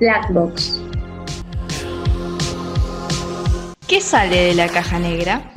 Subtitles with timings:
[0.00, 0.80] Blackbox.
[3.86, 5.52] ¿Qué sale de la caja negra?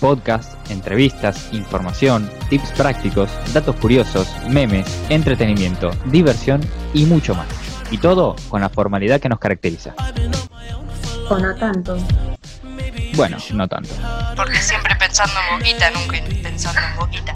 [0.00, 6.60] Podcast, entrevistas, información, tips prácticos, datos curiosos, memes, entretenimiento, diversión
[6.94, 7.46] y mucho más.
[7.90, 9.94] Y todo con la formalidad que nos caracteriza.
[11.30, 11.96] O no tanto.
[13.14, 13.90] Bueno, no tanto.
[14.36, 17.32] Porque siempre pensando en boquita, nunca pensando en boquita.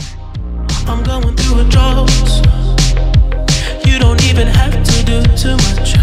[4.02, 5.94] Don't even have to do too much.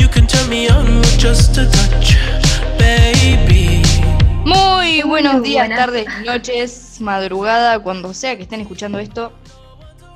[0.00, 2.16] You can turn me on with just a touch,
[2.78, 3.82] baby.
[4.44, 5.78] Muy buenos días, buenas.
[5.78, 9.32] tardes, noches, madrugada, cuando sea que estén escuchando esto.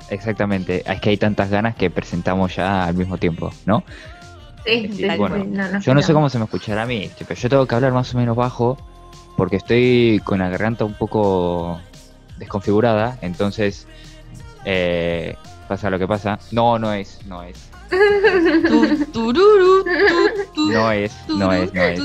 [0.09, 0.83] Exactamente.
[0.91, 3.83] Es que hay tantas ganas que presentamos ya al mismo tiempo, ¿no?
[4.65, 7.49] Sí, bueno, no, no Yo no sé cómo se me escuchará a mí, pero yo
[7.49, 8.77] tengo que hablar más o menos bajo
[9.37, 11.79] porque estoy con la garganta un poco
[12.37, 13.87] desconfigurada, entonces
[14.65, 15.35] eh,
[15.71, 16.37] pasa lo que pasa.
[16.51, 22.03] No, no es, no es, Tu, tururu, tu, tu, no es, no es, no es,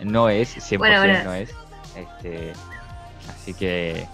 [0.00, 1.24] no es, 100% Bueno, bueno.
[1.24, 1.50] no es.
[1.96, 2.52] Este,
[3.28, 4.06] así que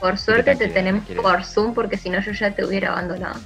[0.00, 3.40] Por suerte te tenemos por Zoom porque si no yo ya te hubiera abandonado.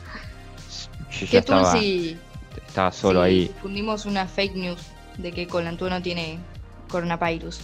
[1.12, 2.18] yo ya ¿Qué estaba, Tulsi?
[2.66, 3.48] estaba solo si ahí.
[3.48, 4.80] Difundimos una fake news
[5.18, 6.40] de que Colantuno tiene
[6.88, 7.60] coronavirus.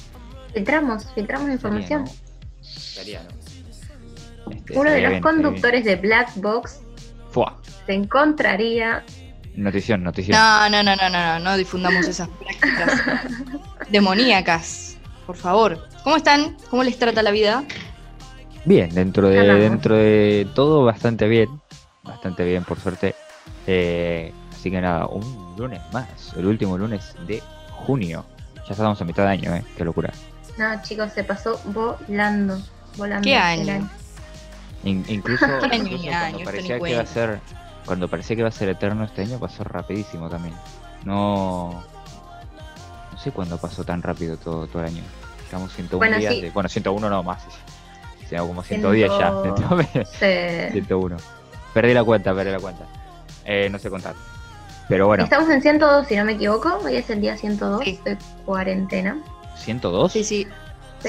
[0.55, 2.05] Filtramos, filtramos información.
[2.63, 3.46] Estaría, ¿no?
[4.51, 6.81] Este, Uno de los conductores de Black Box
[7.31, 9.05] Fua, se encontraría
[9.57, 10.39] notición, notición.
[10.39, 13.03] No, no, no, no, no, no, no difundamos esas prácticas
[13.91, 14.97] demoníacas.
[15.27, 15.89] Por favor.
[16.05, 16.57] ¿Cómo están?
[16.71, 17.65] ¿Cómo les trata la vida?
[18.65, 19.61] Bien, dentro de, Ganamos.
[19.61, 21.49] dentro de todo bastante bien,
[22.03, 23.15] bastante bien por suerte.
[23.67, 28.25] Eh, así que nada, un lunes más, el último lunes de junio.
[28.67, 29.65] Ya estamos a mitad de año, ¿eh?
[29.77, 30.13] Qué locura.
[30.59, 32.59] No, chicos, se pasó volando.
[32.97, 33.89] Volando ¿Qué el año?
[34.85, 37.41] In- incluso, cuando parecía que iba a ser,
[37.85, 40.55] cuando parecía que iba a ser eterno este año, pasó rapidísimo también.
[41.05, 41.83] No,
[43.13, 45.03] no sé cuándo pasó tan rápido todo, todo el año.
[45.45, 46.41] Estamos 101 Bueno, días, sí.
[46.43, 47.43] de- bueno 101 no más,
[48.29, 49.33] sino como 110 ya.
[49.43, 51.17] Ciento- Se- 101.
[51.73, 52.85] Perdí la cuenta, perdí la cuenta.
[53.45, 54.15] Eh, no sé contar.
[54.89, 56.79] Pero bueno, Estamos en 102, si no me equivoco.
[56.85, 58.01] Hoy es el día 102 Sí.
[58.05, 59.19] de cuarentena.
[59.57, 60.13] 102.
[60.13, 60.47] Sí, sí.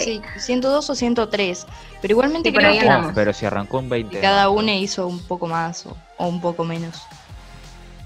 [0.03, 0.21] Sí.
[0.35, 1.67] Sí, 102 o 103.
[2.01, 3.11] Pero igualmente Sí, creo ahí que andamos.
[3.15, 6.27] pero si arrancó un 20 que de cada uno hizo un poco más o, o
[6.27, 7.01] un poco menos.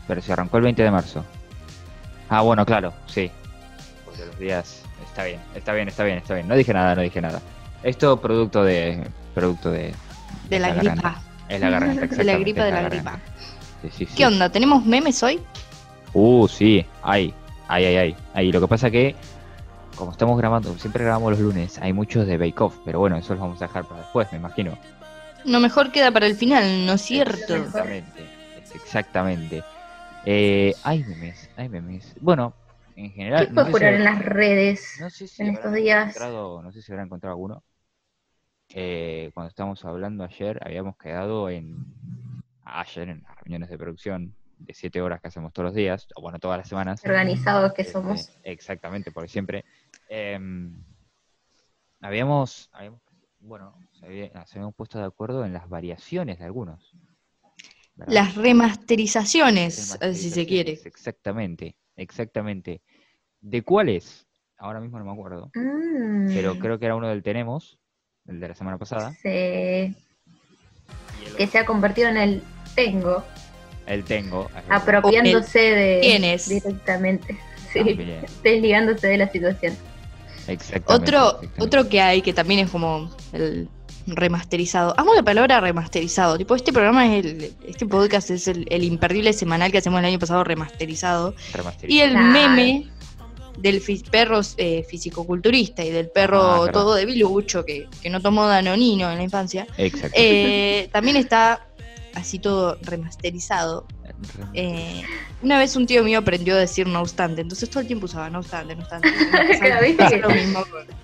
[0.07, 1.24] Pero si arrancó el 20 de marzo.
[2.30, 3.30] Ah, bueno, claro, sí.
[4.06, 4.81] Porque los días.
[5.07, 6.47] Está bien, está bien, está bien, está bien.
[6.47, 7.41] No dije nada, no dije nada.
[7.84, 9.06] Esto producto de.
[9.34, 9.94] Producto de.
[10.50, 11.22] De la gripa.
[11.50, 13.19] Es la garganta, De la gripa, de la gripa.
[13.81, 14.16] Sí, sí, sí.
[14.16, 14.50] ¿Qué onda?
[14.50, 15.41] ¿Tenemos memes hoy?
[16.13, 17.34] Uh, sí, hay,
[17.68, 18.16] hay, hay, hay.
[18.34, 18.51] hay.
[18.51, 19.16] Lo que pasa que,
[20.01, 23.35] como estamos grabando, siempre grabamos los lunes, hay muchos de Bake Off, pero bueno, eso
[23.35, 24.75] los vamos a dejar para después, me imagino.
[25.45, 27.53] Lo mejor queda para el final, ¿no es cierto?
[27.53, 28.28] Exactamente,
[28.73, 29.63] exactamente.
[30.25, 32.16] Eh, hay memes, hay memes.
[32.19, 32.51] Bueno,
[32.95, 33.45] en general.
[33.45, 34.97] ¿Qué no sé si- en las redes?
[35.00, 36.01] no sé si en estos días?
[36.16, 37.63] encontrado- no sé si habrán encontrado alguno.
[38.69, 41.75] Eh, cuando estábamos hablando ayer, habíamos quedado en.
[42.63, 44.35] Ayer en las reuniones de producción
[44.66, 47.02] de 7 horas que hacemos todos los días, o bueno, todas las semanas.
[47.04, 48.30] Organizados que Este, somos.
[48.44, 49.66] Exactamente, porque siempre.
[50.10, 50.74] em,
[52.02, 53.02] habíamos, habíamos-
[53.40, 56.94] bueno, se habíamos puesto de acuerdo en las variaciones de algunos.
[57.96, 58.14] ¿verdad?
[58.14, 60.80] Las remasterizaciones, eh, si se quiere.
[60.86, 62.82] Exactamente, exactamente.
[63.42, 64.28] ¿De cuáles?
[64.58, 67.80] Ahora mismo no me acuerdo, Mm, pero creo que era uno del Tenemos,
[68.28, 69.12] el de la semana pasada.
[69.14, 69.96] sí.
[71.38, 72.44] Que se ha convertido en el
[72.76, 73.24] tengo,
[73.88, 74.50] el Tengo.
[74.69, 76.00] apropiándose de.
[76.02, 76.47] tienes.
[76.50, 77.38] Directamente.
[77.74, 77.80] Sí,
[78.44, 79.75] desligándose de la situación.
[80.47, 81.64] exactamente, Otro, exactamente.
[81.64, 83.69] otro que hay que también es como el
[84.08, 84.94] remasterizado.
[84.97, 86.38] Amo la palabra remasterizado.
[86.38, 90.06] Tipo, este programa es el, este podcast es el, el imperdible semanal que hacemos el
[90.06, 91.34] año pasado remasterizado.
[91.53, 91.94] Remasterizado.
[91.94, 92.28] Y el Claro.
[92.31, 92.88] meme
[93.59, 98.48] del fi- perro eh, fisicoculturista y del perro Ah, todo debilucho que, que no tomó
[98.48, 99.68] danonino en la infancia.
[99.78, 100.16] Exacto.
[100.19, 101.68] Eh, también está
[102.16, 103.86] así todo remasterizado.
[104.54, 105.04] Eh,
[105.42, 108.30] una vez un tío mío aprendió a decir no obstante, entonces todo el tiempo usaba
[108.30, 109.10] no obstante, no obstante.
[109.60, 111.02] Claro, ¿viste Pasa que- lo mismo con-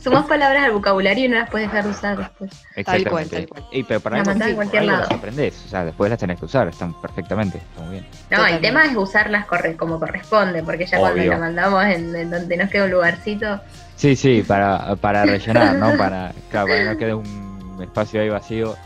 [0.00, 2.50] Sumás palabras al vocabulario y no las puedes dejar de usar después.
[2.84, 3.36] Tal cual, Exactamente.
[3.36, 3.64] tal cual.
[3.72, 5.04] Y, pero para La algo, cualquier algo lado.
[5.08, 8.06] las aprendés, o sea, después las tenés que usar, están perfectamente, está muy bien.
[8.30, 8.54] No, Totalmente.
[8.54, 12.56] el tema es usarlas corre- como corresponde, porque ya cuando la mandamos en, en donde
[12.56, 13.60] nos queda un lugarcito,
[13.96, 15.96] Sí, sí, para, para rellenar, ¿no?
[15.96, 18.76] Para, claro, para que no quede un espacio ahí vacío.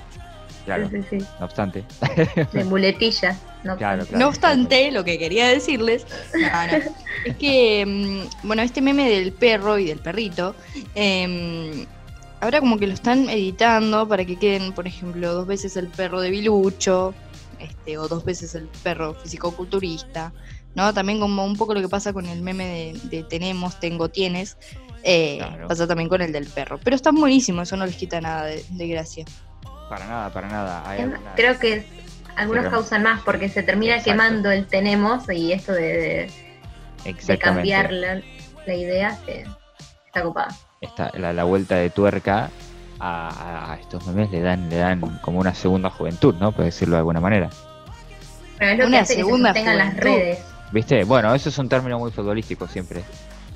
[0.76, 1.84] Claro, sí, sí, sí, no obstante.
[2.52, 3.36] de muletilla.
[3.64, 4.18] No, Claro, claro.
[4.18, 6.76] No obstante, lo que quería decirles no,
[7.26, 10.54] es que, mm, bueno, este meme del perro y del perrito,
[10.94, 11.84] em,
[12.40, 16.20] ahora como que lo están editando para que queden, por ejemplo, dos veces el perro
[16.20, 17.12] de Bilucho,
[17.58, 20.32] este, o dos veces el perro fisicoculturista,
[20.74, 20.94] ¿no?
[20.94, 24.56] También como un poco lo que pasa con el meme de, de tenemos, tengo, tienes,
[25.02, 25.68] eh, Claro.
[25.68, 26.78] pasa también con el del perro.
[26.82, 29.24] Pero están buenísimos, eso no les quita nada de, de gracia.
[29.90, 30.82] Para nada, para nada.
[30.88, 31.84] Hay algunas- Creo que
[32.36, 34.10] algunos Pero- causan más porque se termina Exacto.
[34.12, 36.30] quemando el tenemos y esto de,
[37.04, 38.22] de- cambiar la,
[38.66, 39.44] la idea se,
[40.06, 40.54] está ocupada.
[40.80, 42.48] esta, la, la vuelta de tuerca
[43.00, 46.52] a, a estos memes le dan, le dan como una segunda juventud, ¿no?
[46.52, 47.50] Por decirlo de alguna manera.
[48.58, 50.02] Pero es lo Una que hace que se segunda las juventud.
[50.02, 50.38] redes.
[50.72, 51.04] ¿Viste?
[51.04, 53.00] Bueno, eso es un término muy futbolístico siempre.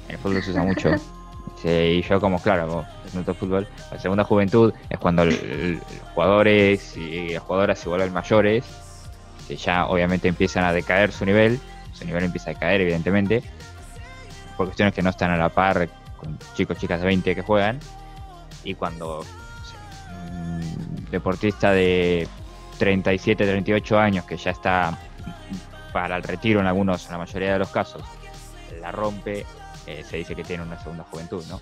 [0.09, 0.91] En el fútbol se usa mucho.
[1.65, 5.39] Y yo como, claro, presento fútbol, la segunda juventud es cuando los
[6.15, 8.65] jugadores y las jugadoras se vuelven mayores,
[9.49, 11.59] que ya obviamente empiezan a decaer su nivel,
[11.95, 13.43] su nivel empieza a caer evidentemente,
[14.59, 15.89] por cuestiones que no están a la par
[16.19, 17.81] con chicos chicas de 20 que juegan,
[18.63, 19.25] y cuando
[20.31, 22.29] un deportista de
[22.79, 24.99] 37, 38 años que ya está
[25.95, 28.03] para el retiro en algunos, en la mayoría de los casos,
[28.81, 29.47] la rompe,
[29.87, 31.61] eh, se dice que tiene una segunda juventud, ¿no?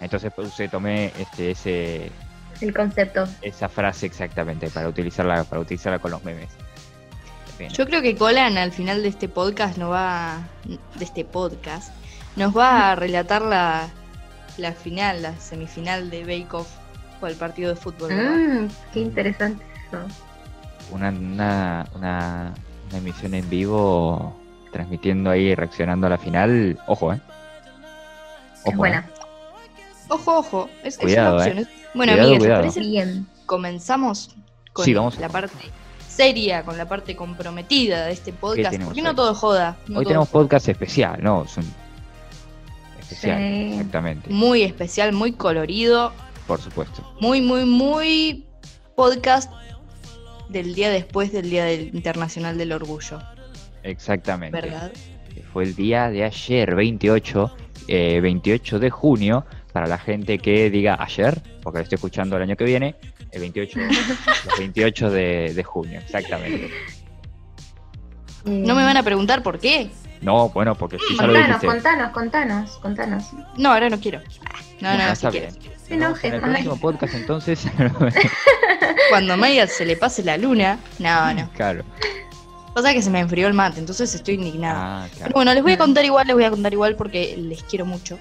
[0.00, 2.12] Entonces pues, se tomé este, ese,
[2.60, 3.26] El concepto.
[3.42, 6.50] esa frase exactamente para utilizarla, para utilizarla con los memes.
[7.58, 7.70] Bien.
[7.72, 11.92] Yo creo que Colan al final de este podcast nos va de este podcast
[12.36, 13.88] nos va a relatar la,
[14.58, 16.68] la final, la semifinal de Bake Off
[17.20, 18.12] o el partido de fútbol.
[18.12, 19.98] Mm, qué interesante eso.
[20.90, 22.54] Una, una, una,
[22.88, 24.36] una emisión en vivo
[24.72, 26.78] transmitiendo ahí, reaccionando a la final.
[26.86, 27.20] Ojo, ¿eh?
[28.64, 28.98] Es Ojo, buena.
[29.08, 29.20] ¿eh?
[30.08, 31.58] Ojo, ojo, es, es Cuidado, una opción.
[31.64, 31.68] eh.
[31.94, 32.60] Bueno, Cuidado, amigas, ¿les cuidado.
[32.62, 33.26] parece Bien.
[33.46, 34.30] comenzamos
[34.72, 35.18] con Sí, vamos.
[35.18, 35.54] la parte
[36.08, 38.78] seria, con la parte comprometida de este podcast?
[38.82, 39.76] Porque no todo joda.
[39.88, 40.42] no Hoy todo tenemos joda.
[40.42, 41.44] podcast especial, ¿no?
[41.44, 41.64] Es un
[43.00, 43.72] especial, Sí.
[43.72, 44.30] exactamente.
[44.30, 46.12] muy especial, muy colorido,
[46.46, 47.02] Por supuesto.
[47.20, 48.46] muy, muy, muy
[48.96, 49.50] podcast
[50.48, 53.20] del día después del Día del Internacional del Orgullo,
[53.82, 54.60] Exactamente.
[54.60, 54.92] ¿verdad?
[55.52, 57.50] fue el día de ayer, 28,
[57.88, 62.42] eh, 28 de junio, para la gente que diga ayer, porque lo estoy escuchando el
[62.42, 62.94] año que viene,
[63.32, 63.78] el 28,
[64.46, 66.70] los 28 de, de junio, exactamente.
[68.44, 69.90] No me van a preguntar por qué.
[70.20, 71.66] No, bueno, porque sí, ya lo Contanos, dijiste.
[71.66, 73.24] contanos, contanos, contanos.
[73.58, 74.20] No, ahora no quiero.
[74.80, 75.50] No, Bueno, no, está si bien.
[75.54, 75.80] quieres.
[75.82, 77.66] Se Nos vemos enoje, en el próximo podcast entonces.
[79.10, 81.50] Cuando a Maya se le pase la luna, no, no.
[81.54, 81.84] claro.
[82.74, 85.04] Pasa que se me enfrió el mate, entonces estoy indignada.
[85.04, 87.62] Ah, Pero bueno, les voy a contar igual, les voy a contar igual porque les
[87.62, 88.18] quiero mucho.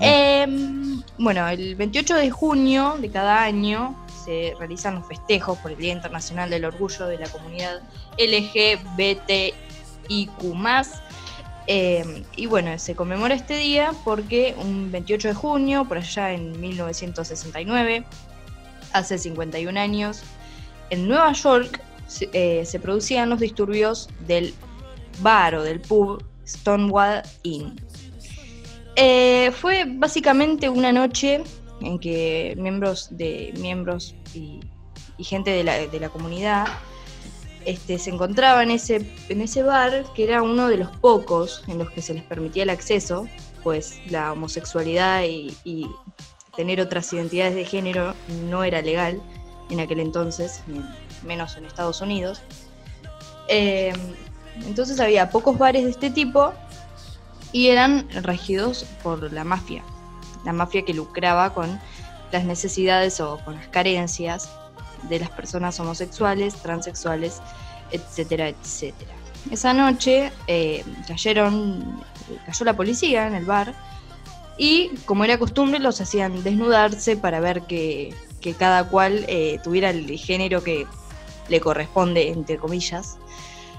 [0.00, 5.78] Em, bueno, el 28 de junio de cada año se realizan los festejos por el
[5.78, 7.80] Día Internacional del Orgullo de la Comunidad
[8.18, 9.54] LGBTIQ+.
[11.66, 16.60] Em, y bueno, se conmemora este día porque un 28 de junio, por allá en
[16.60, 18.04] 1969,
[18.92, 20.22] hace 51 años,
[20.90, 24.52] en Nueva York se, eh, se producían los disturbios del
[25.20, 27.76] bar o del pub Stonewall Inn.
[28.96, 31.44] Eh, fue básicamente una noche
[31.80, 34.60] en que miembros de miembros y,
[35.20, 36.66] gente de la, de la comunidad
[37.64, 41.78] este, se encontraba en ese, en ese bar, que era uno de los pocos en
[41.78, 43.28] los que se les permitía el acceso,
[43.62, 45.88] pues la homosexualidad y,
[46.56, 48.14] tener otras identidades de género
[48.50, 49.22] no era legal
[49.70, 50.60] en aquel entonces,
[51.24, 52.40] menos en Estados Unidos.
[53.48, 53.92] Eh,
[54.66, 56.52] entonces había pocos bares de este tipo
[57.52, 59.82] y eran regidos por la mafia,
[60.44, 61.80] la mafia que lucraba con
[62.32, 64.50] las necesidades o con las carencias
[65.08, 67.40] de las personas homosexuales, transexuales,
[67.90, 69.12] etcétera, etcétera.
[69.50, 72.02] Esa noche eh, cayeron,
[72.44, 73.74] cayó la policía en el bar
[74.58, 78.14] y, como era costumbre, los hacían desnudarse para ver que,
[78.58, 80.86] cada cual eh, tuviera el género que
[81.48, 83.18] le corresponde, entre comillas.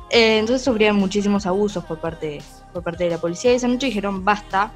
[0.09, 2.41] Eh, entonces sufrían muchísimos abusos por parte,
[2.73, 4.71] por parte de la policía y esa noche dijeron basta.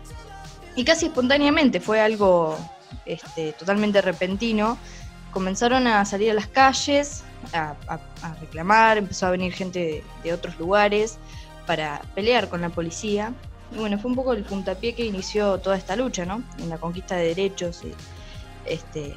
[0.75, 2.57] Y casi espontáneamente, fue algo
[3.05, 4.77] este, totalmente repentino.
[5.31, 7.23] Comenzaron a salir a las calles,
[7.53, 7.75] a,
[8.39, 11.17] reclamar, empezó a venir gente de, de otros lugares
[11.65, 13.33] para pelear con la policía.
[13.71, 16.43] Y bueno, fue un poco el puntapié que inició toda esta lucha, ¿no?
[16.59, 17.93] En la conquista de derechos y,
[18.65, 19.15] este,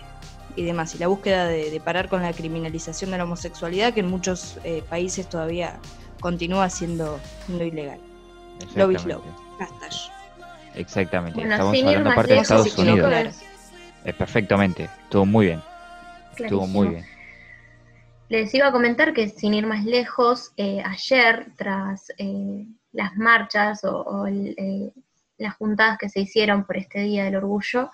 [0.56, 0.94] y demás.
[0.94, 4.58] Y la búsqueda de, de parar con la criminalización de la homosexualidad, que en muchos
[4.64, 5.78] eh, países todavía
[6.20, 8.00] continúa siendo, siendo ilegal.
[8.74, 9.22] Love is love.
[9.60, 9.84] Exactamente.
[9.84, 10.16] Hashtag.
[10.74, 11.38] Exactamente.
[11.40, 12.80] Bueno, Estamos hablando aparte de Estados sí.
[12.80, 13.08] Unidos.
[13.08, 13.30] Claro.
[14.04, 14.90] Eh, perfectamente.
[15.04, 15.62] Estuvo muy bien.
[16.38, 16.90] Estuvo muy Clarísimo.
[16.90, 17.16] bien.
[18.28, 23.84] Les iba a comentar que sin ir más lejos, eh, ayer, tras eh, las marchas
[23.84, 24.90] o, o el, eh,
[25.38, 27.90] las juntadas que se hicieron por este Día del Orgullo,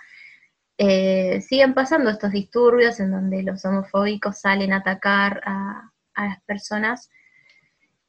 [0.84, 6.42] eh, siguen pasando estos disturbios en donde los homofóbicos salen a atacar a, a las
[6.42, 7.08] personas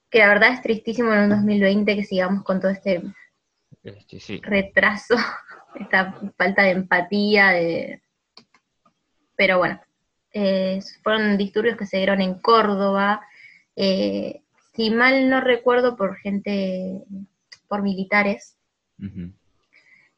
[0.10, 3.04] que la verdad es tristísimo en un 2020 que sigamos con todo este
[3.84, 4.42] Este, sí.
[4.44, 5.16] retraso,
[5.80, 8.02] esta falta de empatía, de...
[9.36, 9.80] pero bueno,
[10.32, 13.22] eh, fueron disturbios que se dieron en Córdoba,
[13.76, 14.42] eh,
[14.74, 17.04] si mal no recuerdo por gente,
[17.68, 18.58] por militares.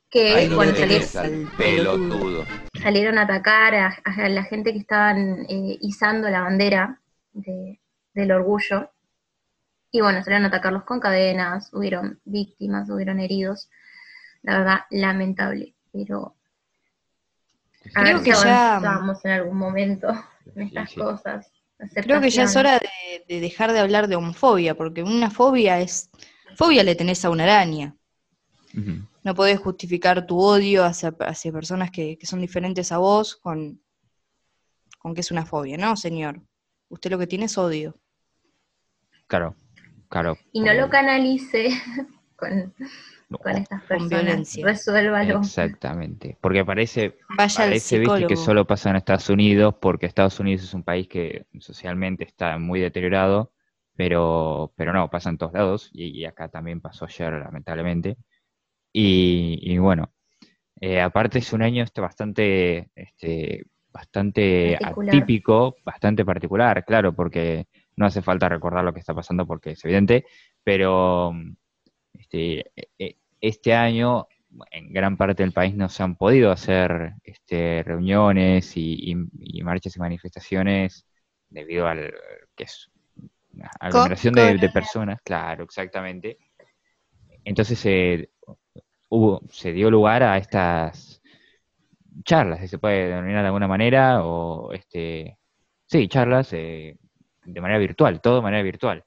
[0.09, 0.73] Que Ay, me
[1.05, 2.45] salieron, pelotudo.
[3.17, 6.99] a atacar a, a la gente que estaban eh, izando la bandera
[7.33, 7.79] de-
[8.13, 8.91] del orgullo.
[9.91, 13.69] Y bueno, salieron a atacarlos con cadenas, hubieron víctimas, hubieron heridos.
[14.43, 16.35] La verdad, lamentable, pero
[17.95, 20.07] a Creo ver si ya- avanzamos en algún momento
[20.55, 20.99] en estas sí.
[20.99, 21.51] cosas.
[21.93, 25.79] Creo que ya es hora de, de dejar de hablar de homofobia, porque una fobia
[25.81, 26.09] es.
[26.55, 27.95] Fobia le tenés a una araña.
[29.23, 33.81] No podés justificar tu odio hacia, hacia personas que, que son diferentes a vos con,
[34.99, 36.41] con que es una fobia, ¿no, señor?
[36.89, 37.97] Usted lo que tiene es odio.
[39.27, 39.55] Claro,
[40.09, 40.37] claro.
[40.51, 41.69] Y no lo canalice
[42.35, 42.73] con,
[43.29, 44.09] No, con estas Con personas.
[44.23, 44.65] violencia.
[44.65, 45.39] Resuélvalo.
[45.39, 46.37] Exactamente.
[46.41, 50.73] Porque parece, Vaya parece viste, que solo pasa en Estados Unidos, porque Estados Unidos es
[50.73, 53.51] un país que socialmente está muy deteriorado,
[53.95, 58.17] pero, pero no, pasa en todos lados, y, y acá también pasó ayer, lamentablemente.
[58.97, 60.13] Y, y bueno,
[60.81, 64.81] eh, aparte es un año este bastante, este, bastante Particular.
[64.83, 69.85] atípico, bastante particular, claro, porque no hace falta recordar lo que está pasando porque es
[69.85, 70.25] evidente,
[70.63, 71.33] pero
[72.13, 74.27] este, e- este año
[74.71, 79.63] en gran parte del país no se han podido hacer este, reuniones y, y- y
[79.63, 81.07] marchas y manifestaciones
[81.49, 82.13] debido al
[82.55, 82.91] que es
[83.53, 86.39] una aglomeración de, de personas, claro, exactamente.
[87.43, 88.29] Entonces eh,
[89.09, 91.21] hubo, se dio lugar a estas
[92.23, 95.37] charlas, si se puede denominar de alguna manera, o este,
[95.85, 96.97] sí, charlas eh,
[97.43, 99.03] de manera virtual, todo de manera virtual.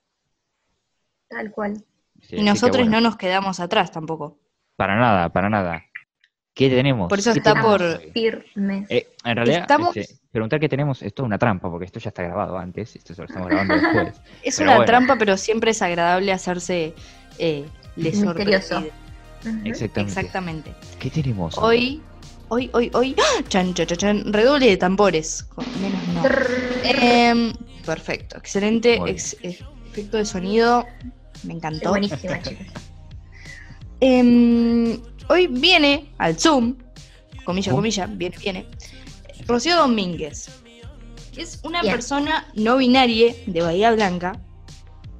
[1.29, 1.85] Tal cual.
[2.23, 4.39] Sí, Y nosotros bueno, no nos quedamos atrás tampoco.
[4.77, 5.85] Para nada, para nada.
[6.55, 7.09] ¿Qué tenemos?
[7.09, 8.01] Por eso ¿Qué está por-?
[8.13, 8.91] Firmes.
[8.91, 12.09] Eh, en realidad, Estamos- este, preguntar qué tenemos es toda una trampa, porque esto ya
[12.09, 14.21] está grabado antes, esto se lo estamos grabando después.
[14.43, 14.87] Es Pero una bueno.
[14.87, 16.95] trampa, pero siempre es agradable hacerse
[17.39, 17.65] eh,
[17.97, 18.85] le Misterioso.
[19.65, 20.01] Exactamente.
[20.21, 20.75] Exactamente.
[20.99, 21.57] ¿Qué tenemos?
[21.59, 22.03] Hoy,
[22.49, 23.17] hoy, hoy, hoy.
[23.19, 23.43] ¡ah!
[23.49, 25.47] Chan, chan, chan, chan, redoble de tambores.
[25.81, 26.23] Menos no.
[26.85, 27.53] Em,
[27.85, 29.59] perfecto, excelente ex- eh,
[29.91, 30.87] efecto de sonido.
[31.45, 31.91] Me encantó.
[31.91, 32.67] buenísima, chicos.
[34.01, 36.77] Em, hoy viene al Zoom,
[37.45, 38.67] comilla, comilla, viene, viene,
[39.47, 40.51] Rocío Domínguez,
[41.35, 41.95] que es una Bien.
[41.95, 44.39] persona no binaria de Bahía Blanca,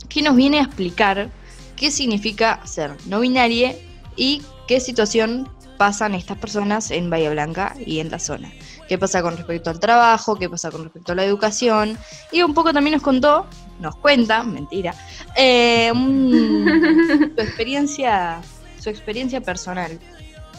[0.09, 1.29] que nos viene a explicar
[1.77, 3.75] qué significa ser no binaria
[4.19, 5.49] y qué situación
[5.79, 8.53] pasan estas personas en Bahía Blanca y en la zona.
[8.89, 11.97] Qué pasa con respecto al trabajo, qué pasa con respecto a la educación.
[12.33, 13.47] Y un poco también nos contó,
[13.79, 14.93] nos cuenta, mentira,
[15.37, 16.67] eh, un-
[17.37, 18.41] su experiencia,
[18.81, 19.99] su experiencia personal,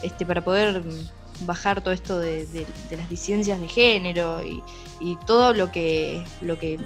[0.03, 0.81] este, para poder
[1.41, 4.63] bajar todo esto de, de- de las disidencias de género y,
[5.01, 6.79] y todo lo que, lo que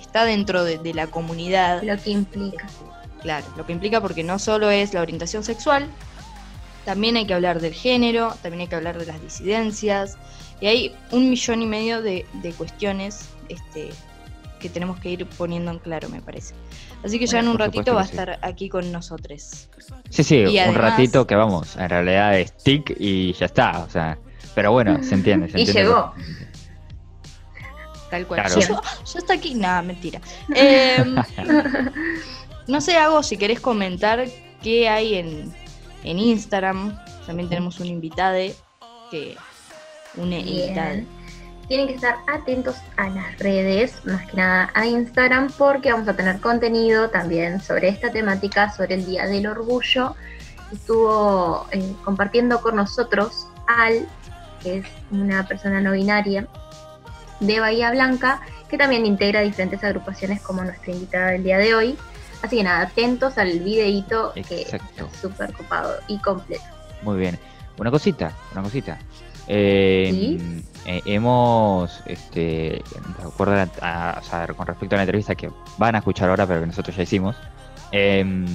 [0.00, 1.82] está dentro de, de la comunidad.
[1.82, 2.66] Lo que implica.
[3.22, 5.86] Claro, lo que implica porque no solo es la orientación sexual,
[6.84, 10.16] también hay que hablar del género, también hay que hablar de las disidencias,
[10.60, 13.90] y hay un millón y medio de, de cuestiones este,
[14.58, 16.54] que tenemos que ir poniendo en claro, me parece.
[17.04, 18.10] Así que ya en un ratito va a sí.
[18.12, 19.68] estar aquí con nosotros.
[20.10, 23.80] Sí, sí, y un además- ratito que vamos, en realidad es tic y ya está,
[23.80, 24.18] o sea,
[24.54, 25.82] pero bueno, se entiende, se Y entiende.
[25.90, 26.12] llegó.
[28.10, 28.42] Tal cual.
[28.42, 28.60] Claro.
[28.60, 29.54] Yo, ya está aquí.
[29.54, 30.20] Nada, mentira.
[30.52, 31.14] Em,
[32.70, 34.24] no sé, Hago, si querés comentar
[34.62, 35.52] qué hay en,
[36.04, 36.96] en Instagram.
[37.26, 38.38] También tenemos un invitado
[39.10, 39.36] que.
[40.16, 40.92] Una invitada.
[40.92, 41.08] Bien.
[41.68, 46.16] Tienen que estar atentos a las redes, más que nada a Instagram, porque vamos a
[46.16, 50.16] tener contenido también sobre esta temática, sobre el Día del Orgullo.
[50.72, 54.08] Estuvo eh, compartiendo con nosotros Al,
[54.62, 56.48] que es una persona no binaria
[57.38, 61.98] de Bahía Blanca, que también integra diferentes agrupaciones como nuestra invitada del día de hoy.
[62.42, 64.78] Así que nada, atentos al videíto que está
[65.20, 66.62] súper copado y completo.
[67.02, 67.38] Muy bien.
[67.78, 68.98] Una cosita, una cosita.
[69.46, 70.64] Eh, ¿Sí?
[70.86, 72.30] eh, hemos, este,
[73.18, 73.68] de acuerdo a,
[74.12, 76.66] a- o sea, con respecto a la entrevista que van a escuchar ahora, pero que
[76.66, 77.36] nosotros ya hicimos,
[77.90, 78.46] em,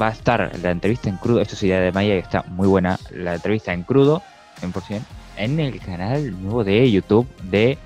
[0.00, 2.66] va a estar la entrevista en crudo, esto es idea de Maya, que está muy
[2.66, 4.22] buena, la entrevista en crudo,
[4.60, 5.02] 100%,
[5.36, 7.78] en el canal nuevo de YouTube de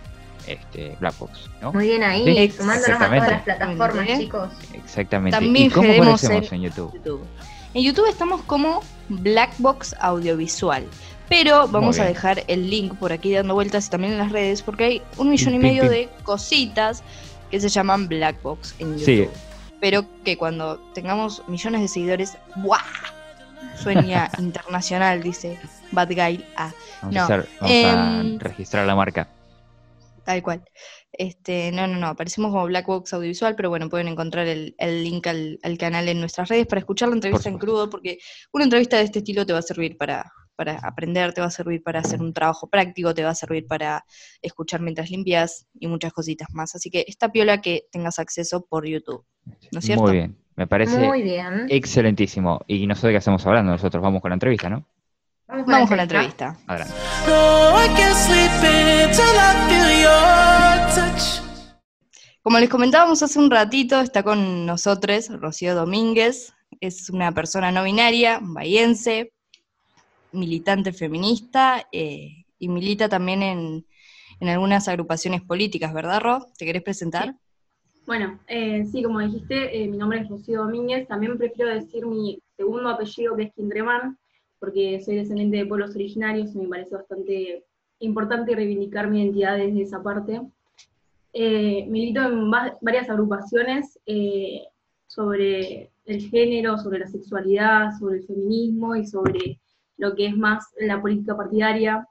[0.47, 1.73] este, Black Box, ¿no?
[1.73, 4.49] Muy bien ahí, Sí, sumándonos a todas las plataformas, chicos.
[4.75, 5.39] Exactamente.
[5.39, 6.93] También ¿Y cómo aparecemos en- en YouTube?
[6.95, 7.25] YouTube.
[7.75, 10.85] En YouTube estamos como Black Box Audiovisual.
[11.29, 14.63] Pero vamos a dejar el link por aquí dando vueltas y también en las redes
[14.63, 17.05] porque hay un millón y medio de cositas
[17.53, 19.05] que se llaman Black Box en YouTube.
[19.05, 19.29] Sí.
[19.81, 22.79] Pero que cuando tengamos millones de seguidores, ¡buah!
[23.81, 25.57] Sueña internacional, dice
[25.93, 26.73] Bad Guy A.
[27.03, 29.29] Vamos, No, a, hacer- vamos em, a registrar la marca.
[30.31, 30.63] Tal cual.
[31.11, 35.03] Este, no, no, no, aparecemos como Black Box Audiovisual, pero bueno, pueden encontrar el, el
[35.03, 38.19] link al, al canal en nuestras redes para escuchar la entrevista en crudo, porque
[38.53, 41.51] una entrevista de este estilo te va a servir para, para aprender, te va a
[41.51, 44.05] servir para hacer un trabajo práctico, te va a servir para
[44.41, 46.77] escuchar mientras limpias y muchas cositas más.
[46.77, 49.27] Así que esta piola que tengas acceso por YouTube.
[49.73, 50.05] ¿No es cierto?
[50.05, 50.37] Muy bien.
[50.55, 51.67] Me parece Muy bien.
[51.71, 52.61] excelentísimo.
[52.69, 53.73] Y no sé de qué estamos hablando.
[53.73, 54.87] Nosotros vamos con la entrevista, ¿no?
[55.51, 56.57] Vamos con la entrevista.
[56.67, 56.95] Adelante.
[62.43, 66.55] Como les comentábamos hace un ratito, está con nosotros Rocío Domínguez.
[66.81, 69.33] Es una persona no binaria, bahiense,
[70.33, 73.87] militante feminista eh, y milita también en,
[74.39, 76.47] en algunas agrupaciones políticas, ¿verdad, Ro?
[76.57, 77.35] ¿Te querés presentar?
[78.07, 81.07] Bueno, eh, sí, como dijiste, eh, mi nombre es Rocío Domínguez.
[81.09, 84.19] También prefiero decir mi segundo apellido, que es Quindremán,
[84.61, 87.65] porque soy descendiente de pueblos originarios y me parece bastante
[87.99, 90.41] importante reivindicar mi identidad desde esa parte.
[91.33, 94.63] Eh, milito en va- varias agrupaciones eh,
[95.07, 99.59] sobre el género, sobre la sexualidad, sobre el feminismo y sobre
[99.97, 102.07] lo que es más la política partidaria,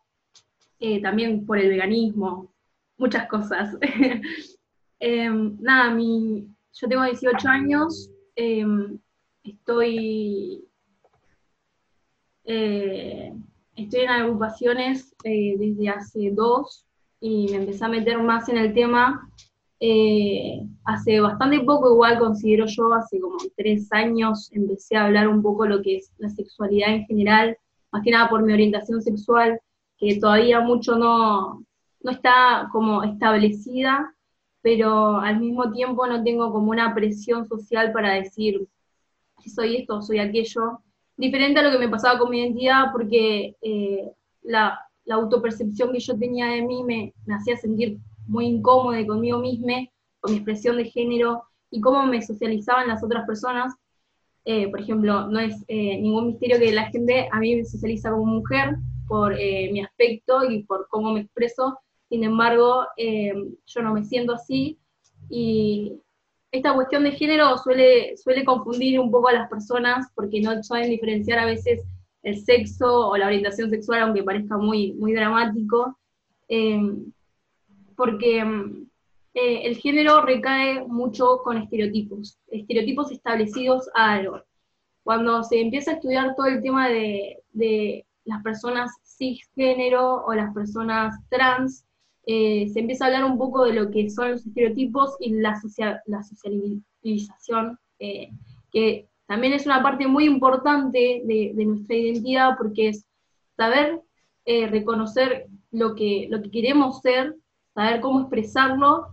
[0.80, 2.52] eh, también por el veganismo,
[2.98, 3.78] muchas cosas.
[5.02, 9.00] Em, nada, mi, yo tengo 18 años, em,
[9.46, 10.66] estoy,
[12.52, 13.32] eh,
[13.76, 16.88] estoy en agrupaciones eh, desde hace dos
[17.20, 19.30] y me empecé a meter más en el tema
[19.80, 25.44] eh, hace bastante poco, igual considero yo, hace como tres años empecé a hablar un
[25.44, 27.56] poco lo que es la sexualidad en general,
[27.92, 29.62] más que nada por mi orientación sexual,
[30.00, 31.64] que todavía mucho no,
[32.02, 34.16] no está como establecida,
[34.64, 38.68] pero al mismo tiempo no tengo como una presión social para decir
[39.46, 40.82] soy esto soy aquello.
[41.20, 44.10] Diferente a lo que me pasaba con mi identidad, porque eh,
[44.42, 49.86] la, la autopercepción que yo tenía de mí me, hacía sentir muy incómoda conmigo misma,
[50.22, 53.76] con mi expresión de género y cómo me socializaban las otras personas.
[54.46, 58.12] Eh, por ejemplo, no es eh, ningún misterio que la gente a mí me socializa
[58.12, 61.78] como mujer por mi aspecto y por cómo me expreso,
[62.08, 64.78] sin embargo, yo no me siento así
[65.30, 66.00] y
[66.52, 70.90] esta cuestión de género suele, suele confundir un poco a las personas porque no saben
[70.90, 71.82] diferenciar a veces
[72.24, 75.98] el sexo o la orientación sexual, aunque parezca muy, muy dramático,
[76.48, 76.82] eh,
[77.96, 78.88] porque mm,
[79.36, 84.42] eh, el género recae mucho con estereotipos, estereotipos establecidos a algo.
[85.04, 90.54] Cuando se empieza a estudiar todo el tema de, de las personas cisgénero o las
[90.54, 91.86] personas trans,
[92.32, 95.60] eh, se empieza a hablar un poco de lo que son los estereotipos y la,
[96.06, 98.30] la socialización, eh,
[98.72, 103.08] que también es una parte muy importante de, nuestra identidad porque es
[103.58, 104.04] saber
[104.46, 107.36] eh, reconocer lo que, lo que queremos ser,
[107.74, 109.08] saber cómo expresarlo,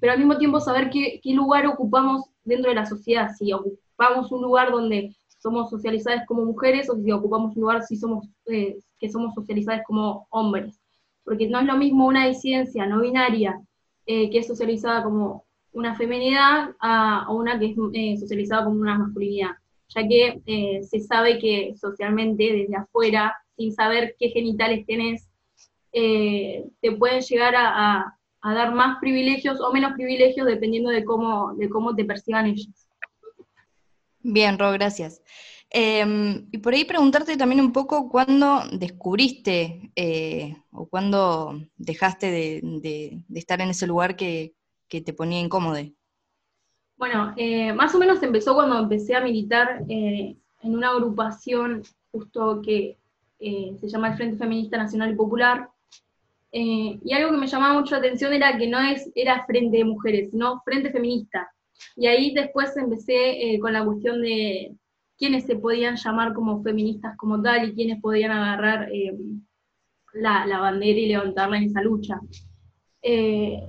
[0.00, 4.32] pero al mismo tiempo saber qué, qué lugar ocupamos dentro de la sociedad, si ocupamos
[4.32, 8.78] un lugar donde somos socializadas como mujeres o si ocupamos un lugar si somos, eh,
[8.98, 10.81] que somos socializadas como hombres
[11.24, 13.60] porque no es lo mismo una disidencia no binaria
[14.06, 18.98] eh, que es socializada como una feminidad a, una que es eh, socializada como una
[18.98, 19.52] masculinidad,
[19.88, 25.28] ya que eh, se sabe que socialmente desde afuera, sin saber qué genitales tenés,
[25.92, 31.94] te pueden llegar a dar más privilegios o menos privilegios dependiendo de cómo, de cómo
[31.94, 32.88] te perciban ellos.
[34.20, 35.20] Bien, Ro, gracias.
[35.74, 43.22] Em, y por ahí preguntarte también un poco cuándo descubriste eh, o cuándo dejaste de,
[43.34, 44.54] estar en ese lugar que,
[44.90, 45.78] te ponía incómodo.
[46.98, 52.60] Bueno, eh, más o menos empezó cuando empecé a militar eh, en una agrupación justo
[52.60, 52.98] que
[53.40, 55.70] se llama el Frente Feminista Nacional y Popular.
[56.52, 59.84] Y algo que me llamaba mucho la atención era que no es, era Frente de
[59.86, 61.50] Mujeres, sino Frente Feminista.
[61.96, 64.76] Y ahí después empecé con la cuestión de
[65.22, 69.16] quiénes se podían llamar como feministas como tal y quiénes podían agarrar eh,
[70.14, 72.18] la, la bandera y levantarla en esa lucha.
[73.02, 73.60] Eh,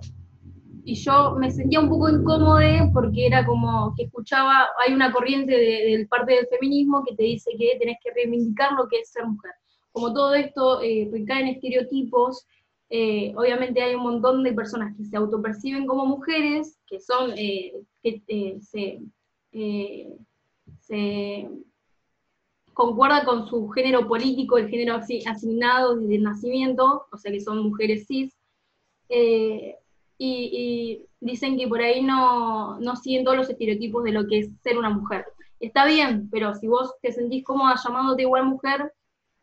[0.83, 5.51] y yo me sentía un poco incómoda porque era como que escuchaba, hay una corriente
[5.51, 9.11] de, del parte del feminismo que te dice que tenés que reivindicar lo que es
[9.11, 9.51] ser mujer.
[9.91, 12.47] Como todo esto eh, recae en estereotipos,
[12.89, 17.73] eh, obviamente hay un montón de personas que se autoperciben como mujeres, que son, eh,
[18.01, 19.03] que eh, se,
[19.51, 20.17] eh,
[20.85, 21.49] se
[22.73, 27.39] concuerda con su género político, el género asi- asignado desde el nacimiento, o sea que
[27.39, 28.33] son mujeres cis,
[29.09, 29.77] eh,
[30.17, 34.49] y, dicen que por ahí no, no siguen todos los estereotipos de lo que es
[34.61, 35.25] ser una mujer.
[35.59, 38.93] Está bien, pero si vos te sentís cómoda llamándote igual mujer,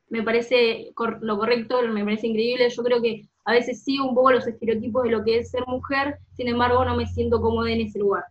[0.09, 2.69] me parece lo correcto, me parece increíble.
[2.69, 5.67] Yo creo que a veces sigo un poco los estereotipos de lo que es ser
[5.67, 8.25] mujer, sin embargo no me siento cómoda en ese lugar.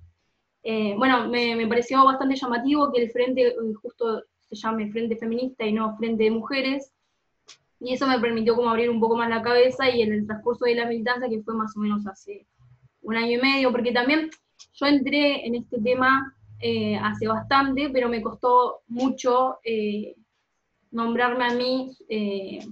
[0.64, 5.16] Eh, bueno, me, me pareció bastante llamativo que el frente eh, justo se llame Frente
[5.16, 6.92] Feminista y no Frente de Mujeres,
[7.80, 10.66] y eso me permitió como abrir un poco más la cabeza y en el transcurso
[10.66, 12.46] de la militancia, que fue más o menos hace
[13.02, 14.30] un año y medio, porque también
[14.74, 19.60] yo entré en este tema eh, hace bastante, pero me costó mucho
[20.92, 21.96] nombrarme a mí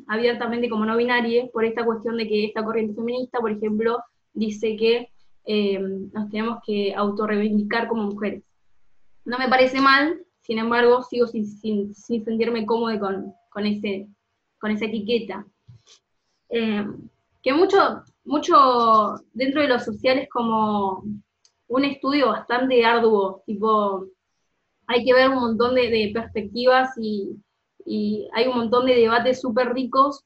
[0.07, 4.75] abiertamente como no binaria, por esta cuestión de que esta corriente feminista, por ejemplo, dice
[4.75, 5.09] que
[5.47, 8.43] eh, nos tenemos que autorreivindicar como mujeres.
[9.25, 14.07] No me parece mal, sin embargo, sigo sin, sin- sin sentirme cómoda con, con, ese,
[14.59, 15.45] con esa etiqueta.
[16.49, 16.85] Eh,
[17.41, 21.03] que mucho, mucho dentro de lo social es como
[21.67, 24.05] un estudio bastante arduo, tipo,
[24.87, 27.35] hay que ver un montón de, de perspectivas y,
[27.85, 30.23] y hay un montón de debates súper ricos,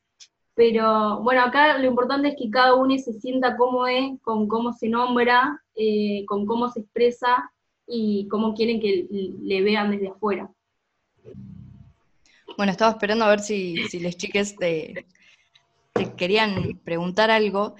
[0.61, 3.87] pero bueno, acá lo importante es que cada uno se sienta cómodo
[4.21, 7.51] con cómo se nombra, eh, con cómo se expresa
[7.87, 10.51] y cómo quieren que le vean desde afuera.
[12.55, 15.07] Bueno, estaba esperando a ver si, si les chiques te,
[15.93, 17.73] te querían preguntar algo,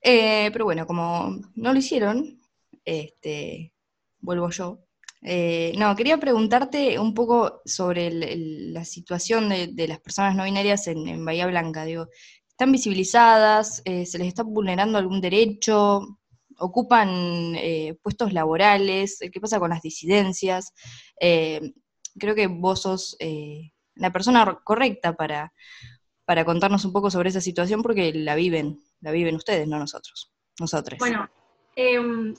[0.00, 2.40] Eh, pero bueno, como no lo hicieron,
[2.84, 3.74] este,
[4.20, 4.78] vuelvo yo.
[5.22, 10.86] Eh, no, quería preguntarte un poco sobre el- la situación de, las personas no binarias
[10.86, 11.84] en, en Bahía Blanca.
[11.84, 12.08] Digo,
[12.48, 13.82] ¿están visibilizadas?
[13.84, 16.18] Eh, ¿Se les está vulnerando algún derecho?
[16.58, 19.18] ¿Ocupan eh, puestos laborales?
[19.32, 20.72] ¿Qué pasa con las disidencias?
[21.20, 21.72] Eh,
[22.18, 25.52] creo que vos sos eh, la persona correcta para,
[26.24, 30.32] para contarnos un poco sobre esa situación porque la viven, la viven ustedes, no nosotros,
[30.58, 30.98] nosotros.
[30.98, 31.28] Bueno,
[31.76, 32.34] em,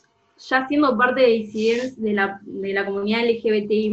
[0.50, 3.92] ya siendo parte de disidencia de la, de la comunidad LGBTI+,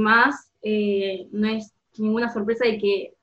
[0.62, 3.14] eh, no es ninguna sorpresa de que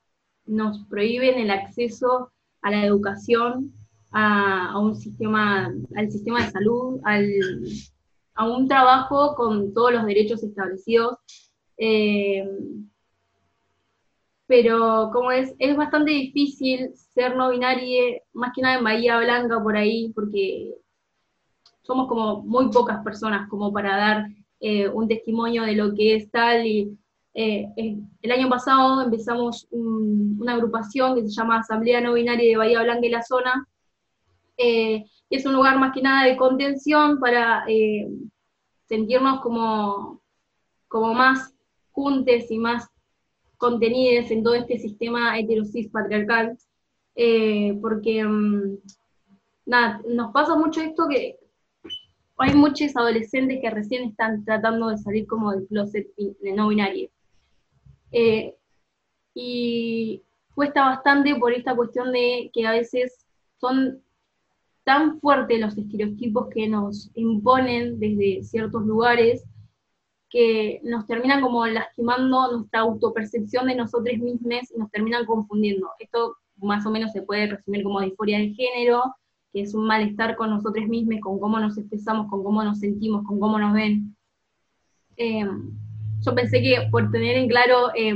[0.46, 3.74] nos prohíben el acceso a la educación,
[4.12, 7.28] a, un sistema, al sistema de salud, al,
[8.36, 11.18] a un trabajo con todos los derechos establecidos.
[11.78, 12.48] Eh,
[14.48, 19.62] pero como es, es bastante difícil ser no binario, más que nada en Bahía Blanca
[19.62, 20.76] por ahí, porque
[21.86, 24.28] somos como muy pocas personas como para dar
[24.60, 26.66] eh, un testimonio de lo que es tal.
[26.66, 26.98] Y
[27.34, 32.50] eh, eh, el año pasado empezamos un- una agrupación que se llama Asamblea No Binaria
[32.50, 33.68] de Bahía Blanca y la Zona,
[34.58, 37.66] y es un lugar más que nada de contención para
[38.88, 40.22] sentirnos como,
[40.88, 41.54] como más
[41.92, 42.88] juntes y más
[43.58, 46.58] contenidos en todo este sistema heterosis patriarcal,
[47.82, 48.78] porque mm,
[49.66, 51.38] nada, nos pasa mucho esto que
[52.38, 57.10] hay muchos adolescentes que recién están tratando de salir como del closet de no binario.
[58.12, 58.56] Eh,
[59.34, 63.26] y cuesta bastante por esta cuestión de que a veces
[63.58, 64.02] son
[64.84, 69.44] tan fuertes los estereotipos que nos imponen desde ciertos lugares
[70.30, 75.90] que nos terminan como lastimando nuestra autopercepción de nosotros mismos y nos terminan confundiendo.
[76.00, 79.16] Esto más o menos se puede resumir como disforia de género,
[79.56, 83.26] que es un malestar con nosotros mismos, con cómo nos expresamos, con cómo nos sentimos,
[83.26, 84.14] con cómo nos ven.
[85.16, 85.48] Eh,
[86.20, 88.14] yo pensé que por tener en claro eh,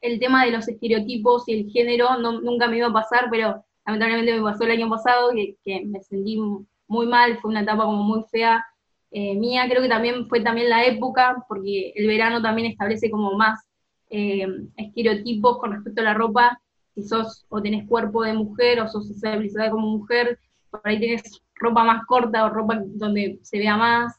[0.00, 4.34] el tema de los estereotipos y el género nunca me iba a pasar, pero lamentablemente
[4.34, 5.30] me pasó el año pasado,
[5.62, 6.40] que, me sentí
[6.88, 8.64] muy mal, fue una etapa como muy fea
[9.10, 13.32] eh, mía, creo que también fue también la época, porque el verano también establece como
[13.36, 13.60] más
[14.08, 14.46] eh,
[14.78, 16.61] estereotipos con respecto a la ropa,
[16.94, 20.38] si sos o tenés cuerpo de mujer o sos socializada como mujer,
[20.70, 24.14] por ahí tenés ropa más corta o ropa donde se vea más.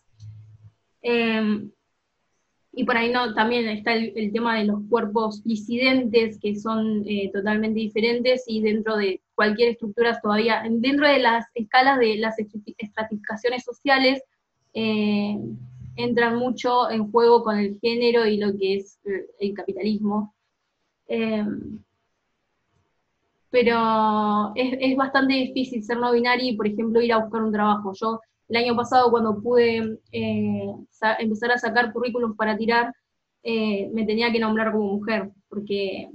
[1.01, 1.67] Eh,
[2.75, 7.29] y por ahí no, también está el, tema de los cuerpos disidentes, que son eh,
[7.31, 13.63] totalmente diferentes, y dentro de cualquier estructura todavía, dentro de las escalas de las estratificaciones
[13.63, 14.23] sociales,
[14.73, 15.38] eh,
[15.95, 20.33] entran mucho en juego con el género y lo que es eh, el capitalismo.
[21.07, 21.45] Eh,
[23.53, 27.51] pero es, es bastante difícil ser no binario y, por ejemplo, ir a buscar un
[27.53, 27.93] trabajo.
[27.93, 30.75] Yo el año pasado, cuando pude eh,
[31.19, 32.95] empezar a sacar currículums para tirar,
[33.43, 36.09] eh, me tenía que nombrar como mujer, porque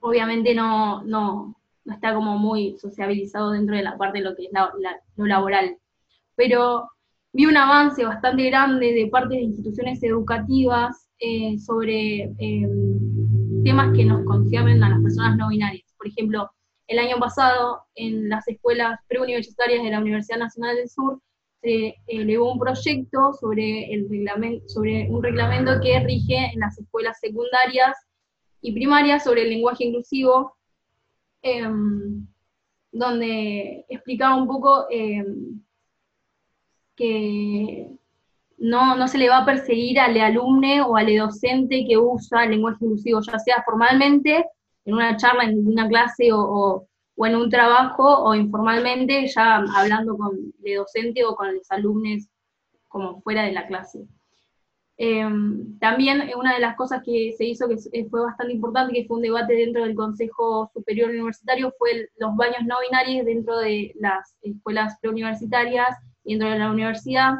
[0.00, 4.52] obviamente no, no, está como muy sociabilizado dentro de la parte de lo que es
[4.52, 4.72] la-
[5.16, 5.76] lo laboral.
[6.36, 6.90] Pero
[7.32, 12.68] vi un avance bastante grande de parte de instituciones educativas eh, sobre eh,
[13.64, 15.81] temas que nos conciernen a las personas no binarias.
[16.02, 16.50] Por ejemplo,
[16.88, 21.20] el año pasado en las escuelas preuniversitarias de la Universidad Nacional del Sur
[21.60, 27.20] se elevó un proyecto sobre, el reglamento, sobre un reglamento que rige en las escuelas
[27.20, 27.96] secundarias
[28.60, 30.56] y primarias sobre el lenguaje inclusivo,
[31.42, 32.26] em,
[32.90, 35.62] donde explicaba un poco em,
[36.96, 37.92] que
[38.58, 42.50] no, no se le va a perseguir al alumne o al docente que usa el
[42.50, 44.46] lenguaje inclusivo, ya sea formalmente,
[44.84, 50.16] en una charla, en una clase o, o, en un trabajo, o informalmente, ya hablando
[50.16, 52.28] con el docente o con los alumnos
[52.88, 54.06] como fuera de la clase.
[54.98, 57.76] Em, también una de las cosas que se hizo que
[58.08, 62.64] fue bastante importante, que fue un debate dentro del Consejo Superior Universitario, fue los baños
[62.66, 67.34] no binarios dentro de las escuelas preuniversitarias dentro de la universidad.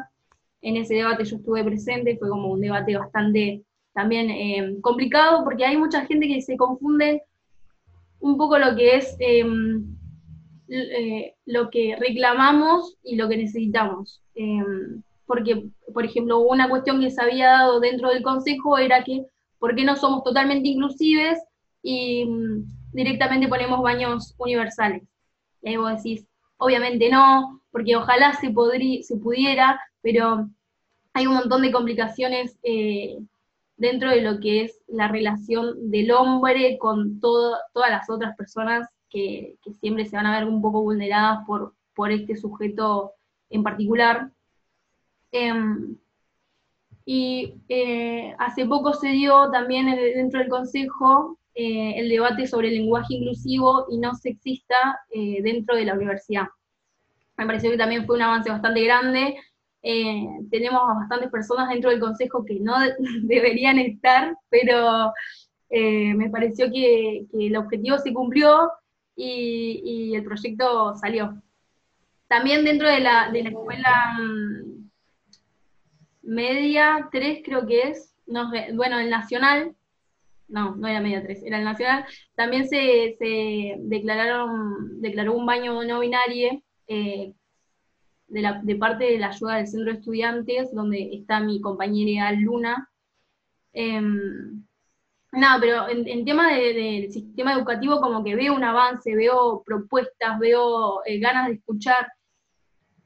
[0.61, 5.65] En ese debate yo estuve presente, fue como un debate bastante también em, complicado porque
[5.65, 7.23] hay mucha gente que se confunde
[8.23, 9.97] un poco lo que es em,
[10.69, 14.21] eh, lo que reclamamos y lo que necesitamos.
[14.33, 19.25] Em, porque, por ejemplo, una cuestión que se había dado dentro del Consejo era que,
[19.59, 21.37] ¿por qué no somos totalmente inclusives
[21.81, 25.03] y mm, directamente ponemos baños universales?
[25.61, 26.25] Y ahí vos decís,
[26.57, 28.53] obviamente no, porque ojalá se,
[29.03, 30.47] se pudiera, pero
[31.13, 33.17] hay un montón de complicaciones eh,
[33.83, 39.57] dentro de lo que es la relación del hombre con todas las otras personas que,
[39.81, 41.73] siempre se van a ver un poco vulneradas por,
[42.11, 43.11] este sujeto
[43.49, 44.31] en particular.
[45.33, 45.97] Em,
[47.05, 52.75] y eh, hace poco se dio también dentro del Consejo eh, el debate sobre el
[52.75, 56.47] lenguaje inclusivo y no sexista eh, dentro de la universidad.
[57.35, 59.35] Me pareció que también fue un avance bastante grande.
[60.49, 62.73] Tenemos bastantes personas dentro del Consejo que no
[63.23, 65.11] deberían estar, pero
[65.69, 68.71] me pareció que, el objetivo se cumplió
[69.15, 71.41] y, el proyecto salió.
[72.27, 74.89] También dentro de la, de la escuela mm,
[76.23, 79.75] media 3 creo que es, no, bueno, el nacional,
[80.47, 85.83] no, no era media 3, era el nacional, también se, se declararon, declaró un baño
[85.83, 87.33] no binario eh,
[88.33, 92.89] de, parte de la ayuda del centro de estudiantes, donde está mi compañera Luna.
[93.73, 94.63] Em,
[95.31, 101.03] nada, pero en, tema del sistema educativo como que veo un avance, veo propuestas, veo
[101.05, 102.07] eh, ganas de escuchar,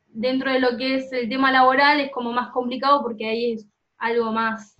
[0.08, 3.68] dentro de lo que es el tema laboral es como más complicado porque ahí es
[3.98, 4.76] algo más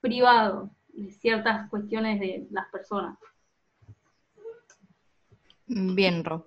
[0.00, 3.16] privado de ciertas cuestiones de las personas.
[5.66, 6.46] Bien, Ro.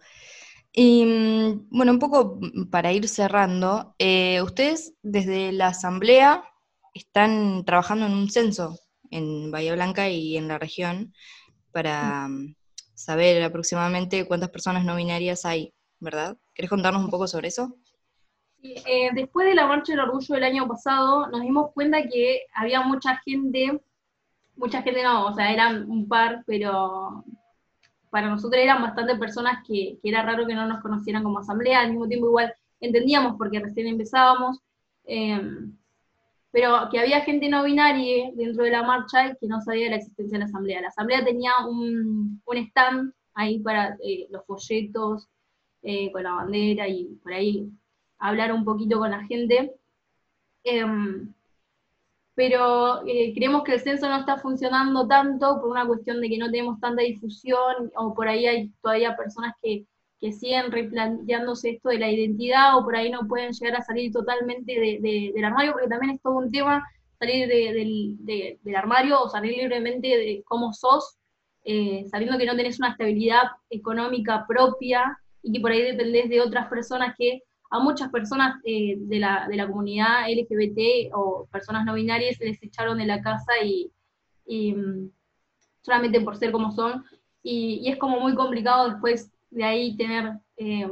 [0.75, 2.39] Y mm, bueno, un poco
[2.71, 6.43] para ir cerrando, eh, ustedes desde la Asamblea
[6.95, 8.79] están trabajando en un censo
[9.11, 11.13] en Bahía Blanca y en la región
[11.71, 12.55] para mm,
[12.95, 16.37] saber aproximadamente cuántas personas no binarias hay, ¿verdad?
[16.55, 17.77] ¿Querés contarnos un poco sobre eso?
[18.63, 22.81] Eh, después de la Marcha del Orgullo del año pasado, nos dimos cuenta que había
[22.81, 23.79] mucha gente,
[24.55, 27.25] mucha gente no, o sea, eran un par, pero
[28.13, 31.89] para nosotros eran bastantes personas que, era raro que no nos conocieran como asamblea, al
[31.89, 34.59] mismo tiempo igual entendíamos porque recién empezábamos,
[35.05, 35.75] em,
[36.51, 39.95] pero que había gente no binaria dentro de la marcha y que no sabía la
[39.95, 40.81] existencia de la asamblea.
[40.81, 45.27] La asamblea tenía un, stand ahí para eh, los folletos,
[45.81, 47.67] eh, con la bandera y por ahí
[48.19, 49.73] hablar un poquito con la gente.
[52.35, 56.37] Pero eh, creemos que el censo no está funcionando tanto por una cuestión de que
[56.37, 59.85] no tenemos tanta difusión o por ahí hay todavía personas que,
[60.31, 64.71] siguen replanteándose esto de la identidad o por ahí no pueden llegar a salir totalmente
[65.01, 66.81] del armario, porque también es todo un tema
[67.19, 71.17] salir del armario o salir libremente de cómo sos,
[71.65, 76.41] eh, sabiendo que no tenés una estabilidad económica propia y que por ahí dependés de
[76.41, 77.41] otras personas que
[77.73, 82.45] a muchas personas eh, de, la, de, la, comunidad LGBT o personas no binarias se
[82.45, 83.91] les echaron de la casa y,
[84.75, 85.09] mm,
[85.81, 87.03] solamente por ser como son.
[87.41, 90.87] Y, es como muy complicado después de ahí tener eh,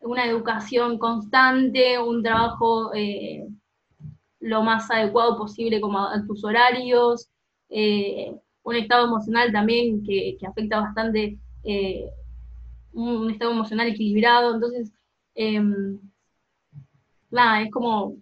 [0.00, 3.46] una educación constante, un trabajo eh,
[4.40, 7.28] lo más adecuado posible como a, tus horarios,
[8.64, 11.38] un estado emocional también que, que afecta bastante,
[12.92, 14.54] un estado emocional equilibrado.
[14.54, 14.92] Entonces,
[15.34, 15.98] Em,
[17.30, 18.16] nada, es como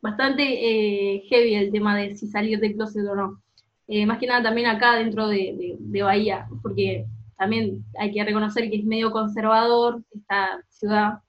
[0.00, 3.42] bastante eh, heavy el tema de si salir de closet o no.
[3.86, 8.76] Eh, más que nada también acá dentro de, Bahía, porque también hay que reconocer que
[8.76, 11.20] es medio conservador esta ciudad.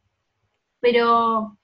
[0.79, 1.57] Pero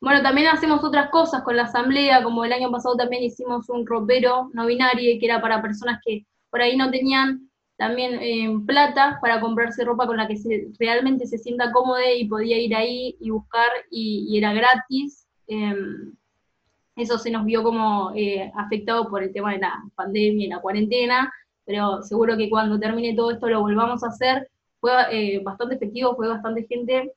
[0.00, 3.86] bueno, también hacemos otras cosas con la asamblea, como el año pasado también hicimos un
[3.86, 7.49] ropero no binario, que era para personas que por ahí no tenían
[7.80, 12.28] también en plata para comprarse ropa con la que se, realmente se sienta cómoda y
[12.28, 15.26] podía ir ahí y buscar y, era gratis.
[15.46, 16.12] Em,
[16.94, 20.60] eso se nos vio como eh, afectado por el tema de la pandemia y la
[20.60, 21.32] cuarentena,
[21.64, 24.50] pero seguro que cuando termine todo esto lo volvamos a hacer.
[24.78, 27.14] Fue eh, bastante efectivo, fue bastante gente.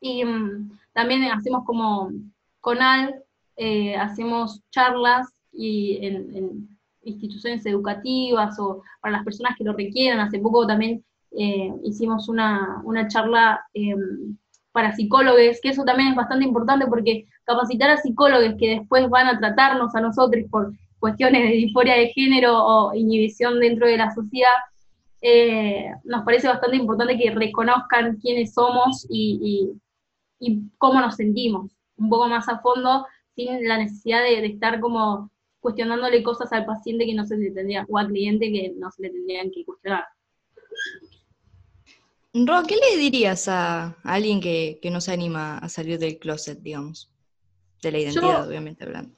[0.00, 2.10] Y mm, también hacemos como
[2.60, 3.22] CONAL,
[3.56, 6.69] eh, hacemos charlas y en,
[7.02, 10.20] instituciones educativas o para las personas que lo requieran.
[10.20, 11.04] Hace poco también
[11.84, 14.36] hicimos una, una charla em,
[14.72, 19.26] para psicólogos, que eso también es bastante importante porque capacitar a psicólogos que después van
[19.26, 24.14] a tratarnos a nosotros por cuestiones de disforia de género o inhibición dentro de la
[24.14, 24.50] sociedad,
[25.22, 29.72] eh, nos parece bastante importante que reconozcan quiénes somos y,
[30.78, 35.30] cómo nos sentimos, un poco más a fondo, sin la necesidad de, estar como
[35.60, 39.02] cuestionándole cosas al paciente que no se le tendría, o al cliente que no se
[39.02, 40.04] le tendrían que cuestionar.
[42.32, 47.12] Ro, ¿qué le dirías a, alguien que, no se anima a salir del closet, digamos?
[47.82, 49.14] De la identidad, obviamente hablando.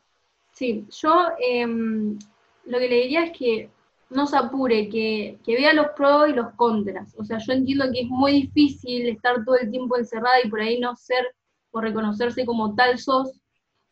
[0.52, 2.18] Sí, yo em,
[2.64, 3.70] lo que le diría es que
[4.11, 7.14] no se apure, que, vea los pros y los contras.
[7.18, 10.61] O sea, yo entiendo que es muy difícil estar todo el tiempo encerrada y por
[10.61, 11.24] ahí no ser
[11.70, 13.40] o reconocerse como tal sos,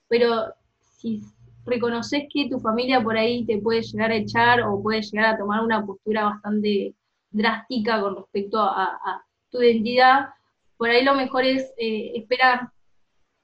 [0.09, 1.23] pero si
[1.65, 5.39] reconoces que tu familia por ahí te puede llegar a echar o puede llegar a
[5.39, 6.95] tomar una postura bastante
[7.31, 10.29] drástica con respecto a, tu identidad,
[10.77, 12.71] por ahí lo mejor es eh, esperar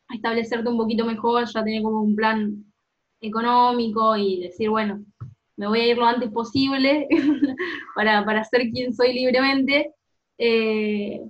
[0.09, 2.64] a establecerte un poquito mejor, ya tener como un plan
[3.20, 5.05] económico y decir, bueno,
[5.57, 7.09] me voy a ir lo antes posible
[7.96, 9.92] para, para ser quien soy libremente,
[10.38, 11.22] eh,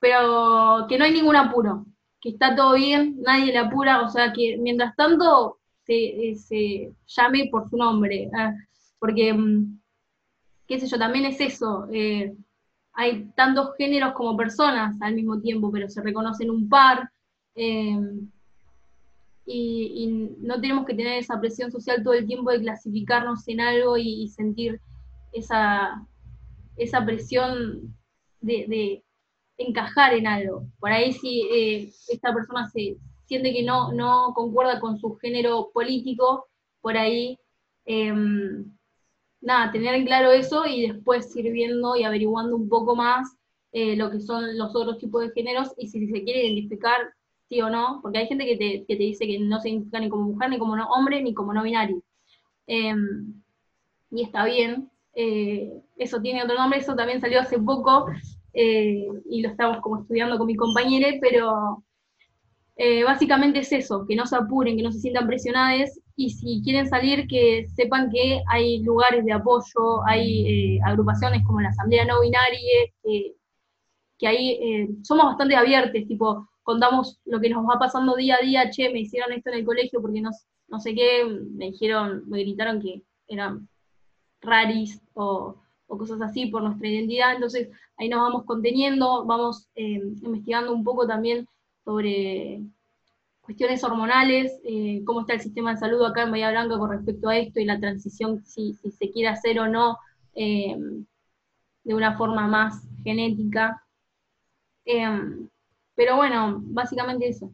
[0.00, 1.86] pero que no hay ningún apuro,
[2.30, 7.68] está todo bien, nadie le apura, o sea que mientras tanto se, se llame por
[7.68, 8.52] su nombre, ah,
[8.98, 9.78] porque mm,
[10.66, 11.86] qué sé yo, también es eso.
[11.92, 12.34] Eh,
[12.92, 17.10] hay tantos géneros como personas al mismo tiempo, pero se reconocen un par.
[17.54, 17.98] Eh,
[19.46, 23.96] y, no tenemos que tener esa presión social todo el tiempo de clasificarnos en algo
[23.96, 24.80] y, sentir
[25.32, 26.04] esa,
[26.76, 27.94] esa presión
[28.40, 29.04] de,
[29.58, 30.66] encajar en algo.
[30.78, 35.70] Por ahí si eh, esta persona se siente que no, no concuerda con su género
[35.72, 36.46] político,
[36.80, 37.38] por ahí
[39.40, 43.36] nada, tener en claro eso y después ir viendo y averiguando un poco más
[43.72, 46.96] eh, lo que son los otros tipos de géneros y si se quiere identificar
[47.48, 50.00] sí o no, porque hay gente que te, que te dice que no se identifica
[50.00, 52.02] ni como mujer, ni como no hombre, ni como no binario.
[52.66, 53.42] Em,
[54.10, 58.06] y está bien, eh, eso tiene otro nombre, eso también salió hace poco
[58.56, 61.82] eh, y lo estamos como estudiando con mi compañera, pero
[63.06, 66.88] básicamente es eso, que no se apuren, que no se sientan presionadas y si quieren
[66.88, 72.22] salir, que sepan que hay lugares de apoyo, hay eh, agrupaciones como la Asamblea No
[72.22, 78.38] Binaria, que, ahí eh, somos bastante abiertos, tipo, contamos lo que nos va pasando día
[78.40, 80.30] a día, che, me hicieron esto en el colegio porque no,
[80.68, 83.68] no sé qué, me dijeron, me gritaron que eran
[84.40, 90.72] raris o, cosas así por nuestra identidad, entonces ahí nos vamos conteniendo, vamos eh, investigando
[90.72, 91.46] un poco también
[91.84, 92.62] sobre
[93.40, 97.28] cuestiones hormonales, eh, cómo está el sistema de salud acá en Bahía Blanca con respecto
[97.28, 99.98] a esto y la transición, si, se quiere hacer o no,
[100.34, 100.76] eh,
[101.84, 103.82] de una forma más genética.
[105.94, 107.52] Pero bueno, básicamente eso.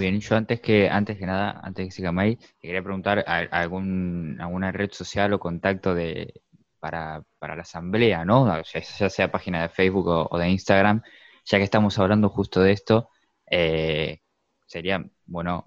[0.00, 4.72] Bien, yo antes que, antes que nada, antes que siga May, quería preguntar algún, alguna
[4.72, 6.40] red social o contacto de,
[6.80, 8.62] para, para la asamblea, ¿no?
[8.62, 11.02] Ya, sea página de Facebook o de Instagram,
[11.44, 13.10] ya que estamos hablando justo de esto,
[13.50, 14.20] eh,
[14.66, 15.66] sería, bueno,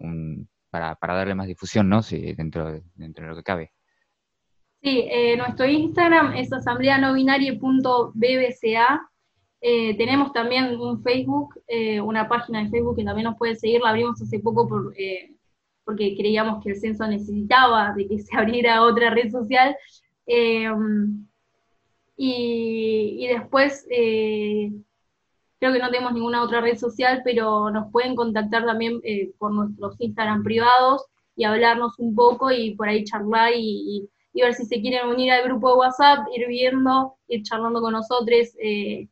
[0.71, 2.01] para, darle más difusión, ¿no?
[2.01, 3.71] Sí, dentro, de, dentro de lo que cabe.
[4.81, 9.11] Sí, eh, nuestro Instagram es asambleanovinaria.bbca.
[9.65, 11.55] Eh, tenemos también un Facebook,
[12.03, 14.93] una página de Facebook que también nos puede seguir, la abrimos hace poco por,
[15.85, 19.75] porque creíamos que el censo necesitaba de que se abriera otra red social.
[22.15, 23.87] Y, y, después
[25.63, 29.53] Creo que no tenemos ninguna otra red social, pero nos pueden contactar también eh, por
[29.53, 31.05] nuestros Instagram privados
[31.37, 35.45] y hablarnos un poco y por ahí charlar y, ver si se quieren unir al
[35.45, 39.07] grupo de WhatsApp, ir viendo, ir charlando con nosotros, eh,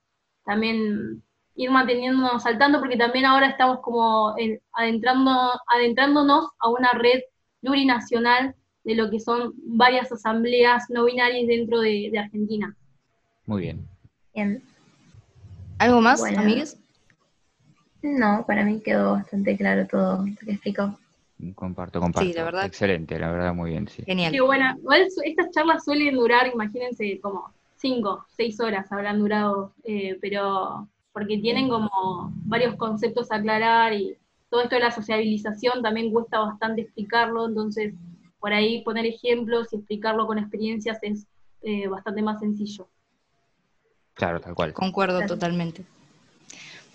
[0.46, 1.24] también
[1.56, 4.36] ir manteniéndonos al tanto, porque también ahora estamos como
[4.74, 7.22] adentrando, adentrándonos a una red
[7.62, 12.76] plurinacional de lo que son varias asambleas no binarias dentro de, de Argentina.
[13.46, 13.88] Muy bien.
[14.34, 14.64] Bien.
[15.78, 16.80] ¿Algo más, bueno, amigues?
[18.02, 20.98] No, para mí quedó bastante claro todo lo que explicó.
[21.56, 22.28] Comparto, comparto.
[22.28, 22.66] Sí, la verdad.
[22.66, 24.04] Excelente, la verdad, muy bien, sí.
[24.06, 24.32] Genial.
[24.32, 24.78] Qué buena.
[25.24, 27.52] Estas charlas suelen durar, imagínense, como
[27.82, 34.16] cinco, seis horas habrán durado, eh, pero porque tienen como varios conceptos a aclarar y
[34.50, 37.94] todo esto de la sociabilización también cuesta bastante explicarlo, entonces
[38.40, 41.28] por ahí poner ejemplos y explicarlo con experiencias es
[41.64, 42.88] eh, bastante más sencillo.
[44.14, 44.74] Claro, tal cual.
[44.74, 45.86] Concuerdo totalmente.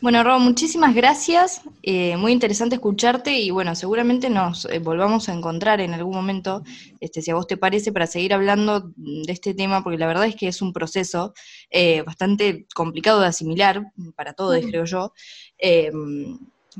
[0.02, 1.62] Bueno, Rob, muchísimas gracias.
[1.82, 6.62] Eh, muy interesante escucharte y bueno, seguramente nos eh, volvamos a encontrar en algún momento,
[7.00, 10.26] este, si a vos te parece, para seguir hablando de este tema, porque la verdad
[10.26, 11.32] es que es un proceso
[11.70, 15.12] eh, bastante complicado de asimilar para todos, creo yo.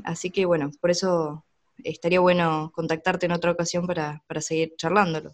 [0.03, 1.43] Así que bueno, por eso
[1.83, 5.33] estaría bueno contactarte en otra ocasión para, para seguir charlándolo.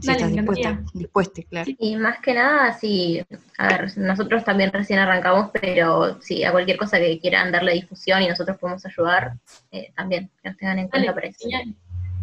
[0.00, 1.00] Si Dale, estás me dispuesta, encantaría.
[1.00, 1.70] dispuesta, claro.
[1.78, 3.24] Y más que nada, sí,
[3.58, 8.22] a ver, nosotros también recién arrancamos, pero sí, a cualquier cosa que quieran darle difusión
[8.22, 9.34] y nosotros podemos ayudar,
[9.72, 11.48] eh, también, que nos tengan en cuenta Dale, para eso.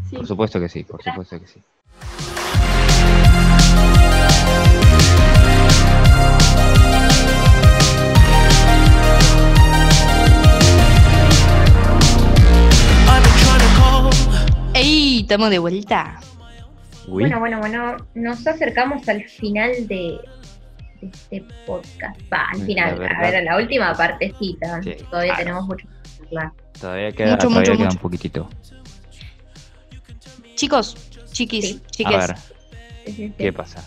[0.09, 0.15] Sí.
[0.15, 1.61] Por supuesto que sí, por supuesto que sí.
[14.73, 15.21] ¡Ey!
[15.21, 16.19] Estamos de vuelta.
[17.07, 20.19] Uy, Bueno, bueno, bueno, nos acercamos al final de,
[21.01, 22.19] de este podcast.
[22.31, 24.81] Va, al final, a ver, a la última partecita.
[24.83, 25.43] Sí, Todavía claro.
[25.43, 26.51] tenemos mucho que hablar.
[26.79, 27.97] todavía queda, Mucho, todavía mucho, queda mucho.
[27.97, 28.49] un poquitito.
[30.55, 30.95] Chicos,
[31.31, 31.81] chiquis, Sí.
[31.91, 32.35] chiques, A ver,
[33.13, 33.33] Sí.
[33.37, 33.83] ¿qué pasa?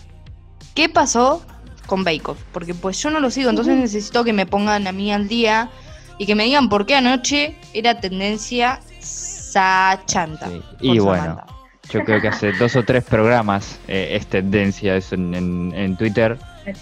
[0.75, 1.43] ¿qué pasó
[1.87, 2.41] con Bake Off?
[2.53, 5.69] Porque pues yo no lo sigo, entonces necesito que me pongan a mí al día
[6.17, 10.47] y que me digan por qué anoche era tendencia Sachanta.
[10.79, 11.45] Y bueno, Samantha.
[11.91, 15.95] Yo creo que hace dos o tres programas eh, es tendencia eso en, en- en
[15.97, 16.37] Twitter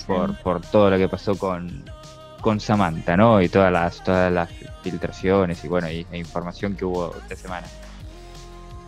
[0.06, 1.84] por, por todo lo que pasó con,
[2.42, 3.42] con Samantha, ¿no?
[3.42, 4.50] Y todas las, todas las
[4.84, 7.68] filtraciones y bueno, y, e información que hubo esta semana.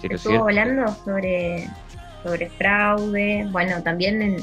[0.02, 1.70] Sí, Estuvo cierto- hablando sobre,
[2.24, 4.38] sobre fraude, bueno, también en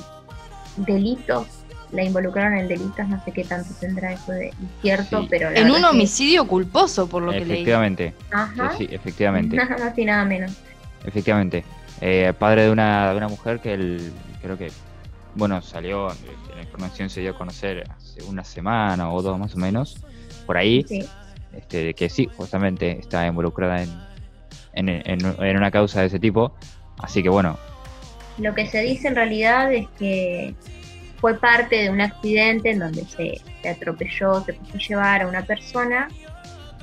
[0.76, 1.46] delitos,
[1.92, 4.52] la involucraron en delitos, no sé qué tanto tendrá eso de
[4.82, 5.26] cierto, Sí.
[5.30, 7.52] pero la En un que- homicidio culposo, por lo que leí.
[7.52, 9.56] Efectivamente, Ajá, sí, efectivamente.
[9.56, 10.52] nada más y nada menos.
[11.07, 11.64] Efectivamente.
[12.00, 14.70] Eh, padre de una, de una mujer que él, creo que,
[15.34, 16.14] bueno, salió, eh,
[16.54, 19.96] la información se dio a conocer hace una semana o dos más o menos,
[20.44, 21.07] por ahí, Sí.
[21.57, 23.90] este, que sí, justamente está involucrada en,
[24.74, 26.54] en, en- en una causa de ese tipo.
[26.98, 27.57] Así que bueno,
[28.38, 30.54] Lo que se dice en realidad es que
[31.18, 35.26] fue parte de un accidente en donde se, se atropelló, se puso a llevar a
[35.28, 36.09] una persona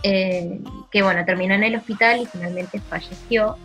[0.02, 0.60] eh,
[0.92, 3.56] que, bueno, terminó en el hospital y finalmente falleció.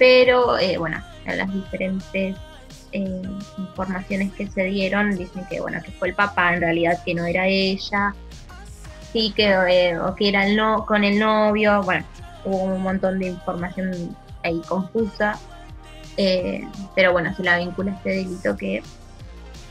[0.00, 2.34] Pero, eh, bueno, en las diferentes
[2.92, 3.22] eh,
[3.58, 7.26] informaciones que se dieron dicen que, bueno, que fue el papá, en realidad que no
[7.26, 8.14] era ella,
[9.12, 12.06] sí que, eh, o que era el no, con el novio, bueno,
[12.46, 15.38] hubo un montón de información ahí confusa.
[16.96, 18.82] Pero bueno, se la vincula este delito que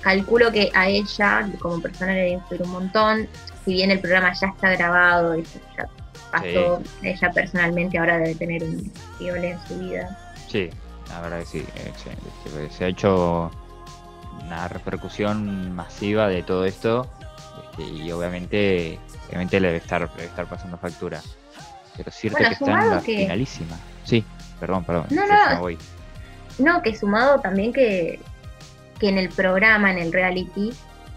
[0.01, 3.27] calculo que a ella como persona le debe influir un montón.
[3.65, 5.43] Si bien el programa ya está grabado y
[5.75, 5.89] ya
[6.31, 10.17] pasó, ella personalmente ahora debe tener un viole en su vida.
[10.47, 10.69] sí,
[11.09, 11.65] la verdad que sí.
[11.75, 13.49] eh, se, se- ha hecho
[14.45, 17.07] una repercusión masiva de todo esto
[17.71, 21.19] este, y obviamente, obviamente le debe estar, debe estar pasando factura.
[21.97, 23.75] Pero es cierto Bueno, que está en la que- finalísima.
[24.03, 24.23] Sí,
[24.59, 25.05] perdón, perdón.
[25.09, 25.77] No, no, voy.
[26.59, 28.19] No, que sumado también que,
[28.99, 30.71] que en el programa, en el reality,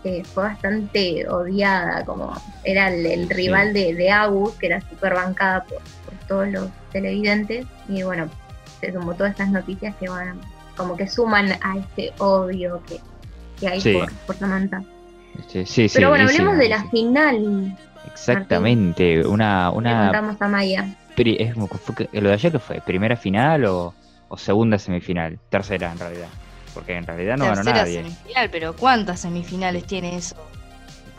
[0.05, 2.33] eh, fue bastante odiada, como
[2.65, 3.35] era el, el Sí.
[3.35, 8.29] rival de, de Agus, que era súper bancada por, por todos los televidentes, y bueno,
[8.81, 10.41] se sumó todas estas noticias que van,
[10.77, 12.99] como que suman a este odio que,
[13.61, 13.93] que hay Sí.
[13.93, 14.83] por, por Samantha.
[15.49, 17.77] Sí, sí, Pero bueno, hablemos de la final,
[18.11, 20.87] Exactamente, una, le una contamos a Maya.
[21.17, 23.95] es lo de ayer que fue, primera final o,
[24.29, 26.29] o segunda semifinal, tercera en realidad,
[26.75, 30.37] porque en realidad no ganó nadie, semifinal, pero ¿cuántas semifinales tiene eso?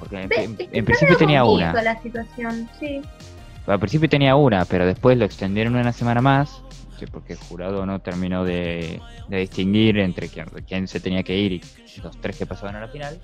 [0.04, 3.02] porque en, principio tenía una, la situación, sí.
[3.66, 6.62] al principio tenía una, pero después lo extendieron una semana más,
[7.00, 9.00] que porque el jurado no terminó de,
[9.30, 11.62] de distinguir entre quién, quién se tenía que ir y
[12.02, 13.18] los tres que pasaban a la final,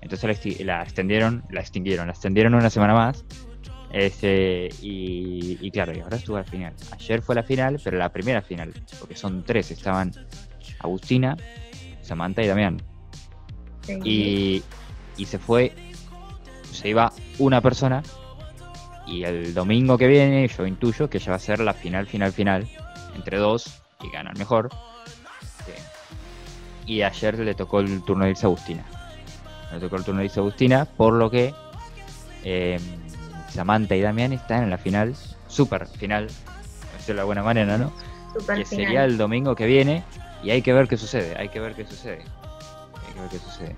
[0.00, 3.24] entonces la, la extendieron, la extinguieron, la extendieron una semana más.
[3.92, 6.72] Este, y, y claro, y ahora estuvo al final.
[6.92, 10.12] Ayer fue la final, pero la primera final, porque son tres, estaban
[10.80, 11.36] Agustina,
[12.02, 12.82] Samantha y Damián.
[13.82, 13.98] sí.
[14.04, 14.62] Y,
[15.16, 15.72] y se fue,
[16.72, 18.02] se iba una persona,
[19.06, 22.32] y el domingo que viene yo intuyo que ya va a ser la final, final,
[22.32, 22.68] final,
[23.14, 24.70] entre dos, y gana el mejor.
[26.86, 28.84] Y ayer le tocó el turno de irse a Agustina.
[29.72, 31.54] Le tocó el turno de irse a Agustina, por lo que
[32.44, 32.80] eh,
[33.48, 35.14] Samantha y Damián están en la final,
[35.46, 36.28] super final.
[37.06, 37.92] de alguna manera, ¿no?
[38.32, 38.86] Super que final.
[38.86, 40.04] sería el domingo que viene
[40.42, 42.22] y hay que ver qué sucede, hay que ver qué sucede.
[43.06, 43.76] Hay que ver qué sucede.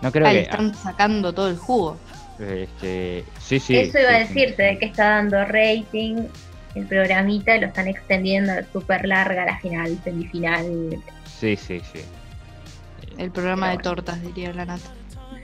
[0.00, 0.50] No creo Ah, le que...
[0.50, 1.96] están sacando todo el jugo.
[2.38, 3.76] Este, sí, sí.
[3.76, 4.34] Eso iba a sí, sí.
[4.34, 6.24] decirte, de que está dando rating,
[6.74, 11.02] el programita lo están extendiendo súper larga la final, semifinal.
[11.38, 12.00] Sí, sí, sí.
[13.18, 14.90] El programa de tortas, diría la nata.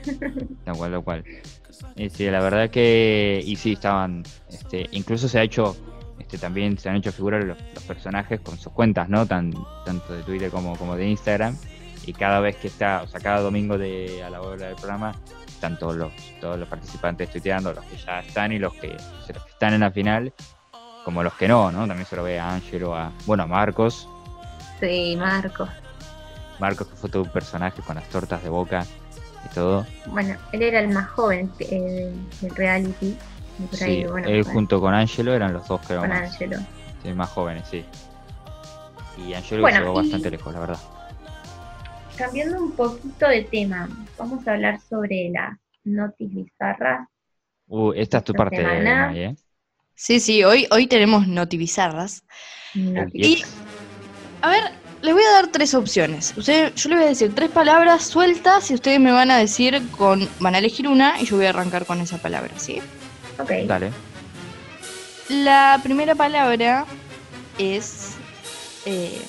[0.65, 1.23] Tal cual, tal cual.
[1.95, 3.41] Y sí, la verdad que.
[3.45, 4.23] Y sí, estaban.
[4.49, 5.75] Este, incluso se ha hecho.
[6.19, 9.25] Este, también se han hecho figurar los, los personajes con sus cuentas, ¿no?
[9.25, 9.53] Tan,
[9.85, 11.57] tanto de Twitter como, como de Instagram.
[12.05, 15.13] Y cada vez que está, o sea, cada domingo de, a la hora del programa,
[15.47, 19.43] están todos los, todos los participantes tuiteando, los que ya están y los que, los
[19.43, 20.33] que están en la final,
[21.03, 21.85] como los que no, ¿no?
[21.85, 24.07] También se lo ve a Angelo, a, bueno, a Marcos.
[24.79, 25.67] Sí, Marco.
[26.59, 28.85] Marcos que fue todo un personaje con las tortas de boca
[29.45, 29.85] y todo.
[30.07, 32.15] Bueno, él era el más joven del
[32.55, 33.17] reality.
[33.59, 36.09] Y por ahí, Sí, bueno, él junto con Angelo eran los dos que eran con
[36.17, 36.57] más, Angelo.
[37.03, 37.83] sí, más jóvenes, sí.
[39.27, 40.79] Y Angelo Bueno, llegó y- bastante lejos, la verdad.
[42.17, 43.87] Cambiando un poquito de tema,
[44.17, 47.07] vamos a hablar sobre las notis bizarras.
[47.67, 49.15] Uh, esta es tu Esta parte, semana.
[49.15, 49.35] ¿eh?
[49.95, 52.23] Sí, sí, hoy, hoy tenemos notivizarras.
[52.75, 53.43] Notis- Y,
[54.41, 54.63] a ver,
[55.01, 56.33] les voy a dar tres opciones.
[56.35, 59.81] Usted, yo les voy a decir tres palabras sueltas y ustedes me van a decir
[59.91, 60.27] con.
[60.39, 62.81] van a elegir una y yo voy a arrancar con esa palabra, ¿sí?
[63.39, 63.51] Ok.
[63.65, 63.91] Dale.
[65.29, 66.85] La primera palabra
[67.57, 68.17] es.
[68.85, 69.21] eh,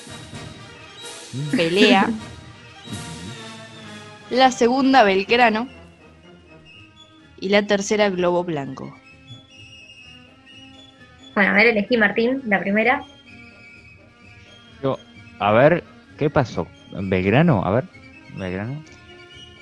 [1.51, 2.09] pelea.
[4.29, 5.67] La segunda, Belgrano.
[7.41, 8.95] Y la tercera, Globo Blanco.
[11.35, 13.03] Bueno, a ver, elegí Martín, la primera.
[14.81, 14.97] Yo,
[15.39, 15.83] a ver,
[16.17, 16.65] ¿qué pasó?
[16.93, 17.65] ¿Belgrano?
[17.65, 17.83] A ver,
[18.37, 18.81] ¿Belgrano?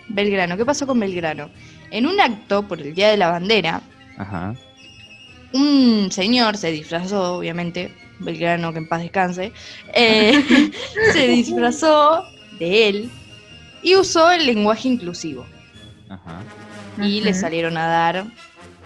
[0.09, 1.49] Belgrano, ¿qué pasó con Belgrano?
[1.89, 3.81] En un acto por el Día de la Bandera,
[4.19, 4.53] Ajá.
[5.53, 9.53] un señor se disfrazó, obviamente, Belgrano que en paz descanse,
[9.93, 10.71] eh,
[11.13, 12.25] se disfrazó
[12.59, 13.11] de él
[13.81, 15.45] y usó el lenguaje inclusivo.
[16.09, 16.41] Ajá.
[17.01, 18.25] Y le salieron a dar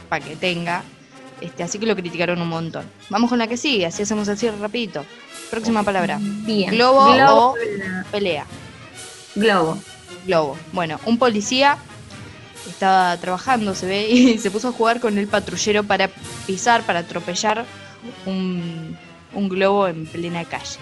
[0.07, 0.83] para que tenga.
[1.41, 2.85] Este, así que lo criticaron un montón.
[3.09, 5.03] Vamos con la que sigue, así hacemos así rapidito.
[5.49, 6.19] Próxima palabra.
[6.21, 6.71] Bien.
[6.71, 7.51] Globo Globo.
[7.51, 7.55] o
[8.11, 8.45] pelea.
[9.35, 9.77] Globo.
[10.25, 10.57] Globo.
[10.71, 11.77] Bueno, un policía
[12.67, 16.09] estaba trabajando, se ve, y se puso a jugar con el patrullero para
[16.47, 17.65] pisar, para atropellar
[18.25, 18.97] un,
[19.33, 20.77] un globo en plena calle.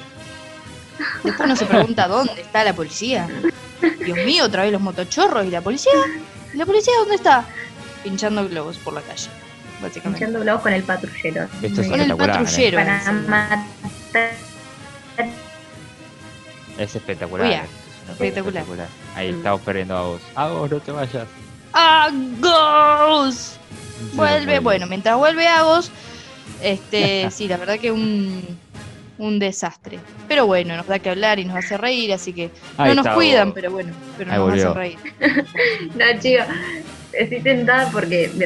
[1.23, 3.27] Después uno se pregunta dónde está la policía.
[4.05, 5.91] Dios mío, otra vez los motochorros y la policía.
[6.53, 7.45] ¿Y la policía dónde está?
[8.03, 9.29] Pinchando globos por la calle,
[9.81, 10.19] básicamente.
[10.25, 11.47] Pinchando globos con el patrullero.
[11.61, 12.15] Esto es Con el ¿eh?
[12.15, 12.77] patrullero.
[12.77, 13.21] Para encima.
[13.21, 14.31] matar.
[16.77, 17.47] Es espectacular.
[17.47, 18.87] Uy, esto es una cosa espectacular.
[19.15, 19.37] Ahí Mm.
[19.37, 20.21] estamos perdiendo a vos.
[20.35, 21.27] A vos, no te vayas.
[21.73, 23.57] ¡Agos!
[24.13, 25.91] Vuelve, bueno, mientras vuelve Agos,
[26.61, 28.41] este, sí, la verdad que un,
[29.17, 29.99] un desastre.
[30.27, 33.05] Pero bueno, nos da que hablar y nos hace reír, así que Ahí no nos
[33.05, 33.55] está, cuidan, vos.
[33.55, 34.69] pero bueno, pero Ahí nos volvió.
[34.69, 34.97] hacen reír.
[35.95, 36.45] No, chicos,
[37.13, 38.45] estoy tentada porque mi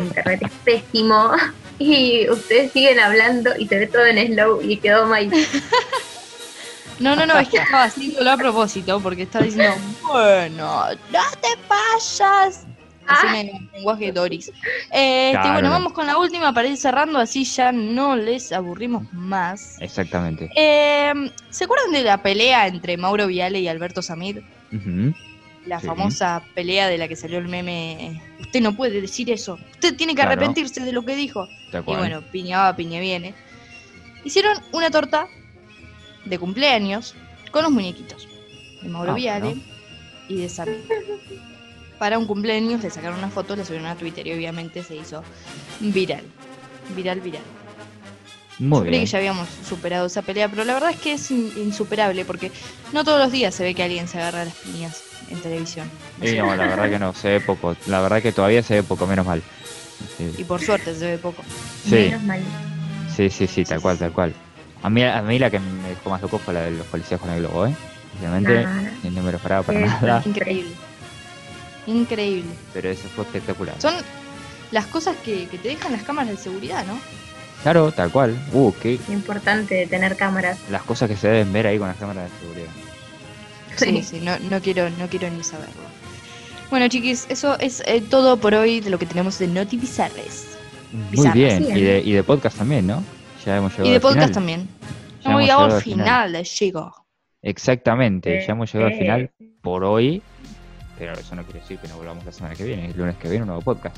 [0.00, 1.30] internet es pésimo
[1.78, 5.30] y ustedes siguen hablando y se ve todo en slow y quedó mal.
[6.98, 9.74] No, no, no, es que estaba haciéndolo a propósito, porque estaba diciendo,
[10.06, 12.66] bueno, no te vayas.
[13.10, 13.40] Así Ah.
[13.40, 14.52] en el lenguaje Doris.
[14.90, 15.52] Claro.
[15.54, 19.80] Bueno, vamos con la última para ir cerrando, así ya no les aburrimos más.
[19.80, 20.50] Exactamente.
[20.54, 21.14] Eh,
[21.48, 24.40] ¿Se acuerdan de la pelea entre Mauro Viale y Alberto Samid?
[24.72, 25.14] Ujú.
[25.64, 25.86] La Sí.
[25.86, 28.20] famosa pelea de la que salió el meme.
[28.40, 29.58] Usted no puede decir eso.
[29.72, 30.32] Usted tiene que Claro.
[30.32, 31.46] arrepentirse de lo que dijo.
[31.72, 33.34] Y bueno, piña va, piña viene.
[34.24, 35.26] Hicieron una torta
[36.28, 37.14] de cumpleaños
[37.50, 38.28] con los muñequitos
[38.82, 39.56] de Mauro Ah, Viale
[40.28, 40.84] y de Samir.
[41.98, 45.22] Para un cumpleaños le sacaron una foto, la subieron a Twitter y obviamente se hizo
[45.80, 46.22] viral.
[46.94, 47.42] Viral, viral.
[48.60, 49.04] Muy Creí bien.
[49.04, 52.50] que ya habíamos superado esa pelea, pero la verdad es que es in- insuperable porque
[52.92, 55.88] no todos los días se ve que alguien se agarra a las piñas en televisión.
[56.22, 57.76] Y no, la verdad que no, se ve poco.
[57.86, 59.42] La verdad que todavía se ve poco, menos mal.
[60.16, 61.42] Sí, Y por suerte se ve poco.
[61.84, 62.40] sí, Menos mal.
[63.16, 64.34] sí, sí, sí, tal cual, tal cual.
[64.82, 67.20] A mí, a mí la que me dejó más loco fue la de los policías
[67.20, 67.74] con el globo, ¿eh?
[68.18, 69.22] Obviamente, No, no.
[69.22, 70.70] me lo esperaba para nada, Increíble.
[71.86, 72.50] Increíble.
[72.74, 73.74] pero eso fue espectacular.
[73.80, 73.94] Son
[74.70, 76.98] las cosas que, que te dejan las cámaras de seguridad, ¿no?
[77.62, 78.36] Claro, tal cual.
[78.52, 80.58] Uh, qué, importante tener cámaras.
[80.70, 82.68] las cosas que se deben ver ahí con las cámaras de seguridad.
[83.76, 85.82] Sí, sí, no, no quiero, no quiero ni saberlo.
[86.70, 90.46] Bueno, chiquis, eso es eh, todo por hoy de lo que tenemos de Noti Bizarres.
[91.12, 93.02] Muy bien, Sí, y de, y de podcast también, ¿no?
[93.44, 94.32] Ya hemos llegado Y de al podcast final.
[94.32, 94.68] también.
[95.22, 96.26] Ya Hemos llegado llegado al al final.
[96.28, 97.06] final, chico.
[97.42, 99.30] Exactamente, ya hemos llegado al Eh, final
[99.62, 100.22] por hoy,
[100.98, 103.28] pero eso no quiere decir que no volvamos la semana que viene, el lunes que
[103.28, 103.96] viene un nuevo podcast.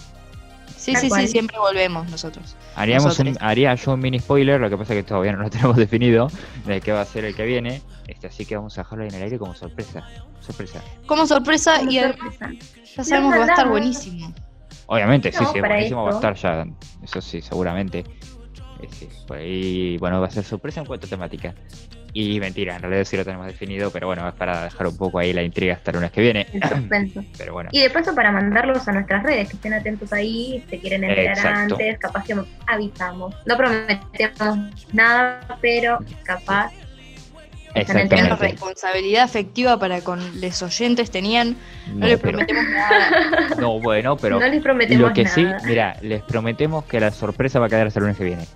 [0.77, 2.57] Sí, sí, sí, siempre volvemos nosotros.
[2.75, 5.51] Haríamos un- haría yo un mini spoiler, lo que pasa es que todavía no lo
[5.51, 6.29] tenemos definido
[6.65, 7.83] de qué va a ser el que viene.
[8.07, 10.03] Este, así que vamos a dejarlo ahí en el aire como sorpresa.
[10.41, 10.81] Sorpresa.
[11.07, 12.51] Como sorpresa Como y sorpresa.
[12.97, 14.33] ya sabemos que va a estar buenísimo.
[14.87, 16.67] Obviamente, sí, sí, buenísimo va a estar ya.
[17.03, 18.05] Eso sí, seguramente.
[18.91, 21.55] Sí, por ahí, bueno, va a ser sorpresa en cuanto a temática.
[22.13, 25.19] Y mentira, en realidad sí lo tenemos definido, pero bueno, es para dejar un poco
[25.21, 26.47] ahí la intriga hasta el lunes que viene.
[27.39, 30.81] Pero bueno, Y de paso para mandarlos a nuestras redes, que estén atentos ahí, se
[30.81, 31.75] quieren enterar Exacto.
[31.77, 32.35] antes, capaz que
[32.67, 33.33] avisamos.
[33.47, 34.59] No prometemos
[34.93, 36.73] nada, pero capaz
[37.75, 41.57] responsabilidad afectiva para con los oyentes tenían.
[41.89, 43.11] No, No, les pero- prometemos nada.
[43.59, 47.61] no, bueno, pero no les prometemos lo que sí, mira, les prometemos que la sorpresa
[47.61, 48.47] va a quedar hasta el lunes que viene.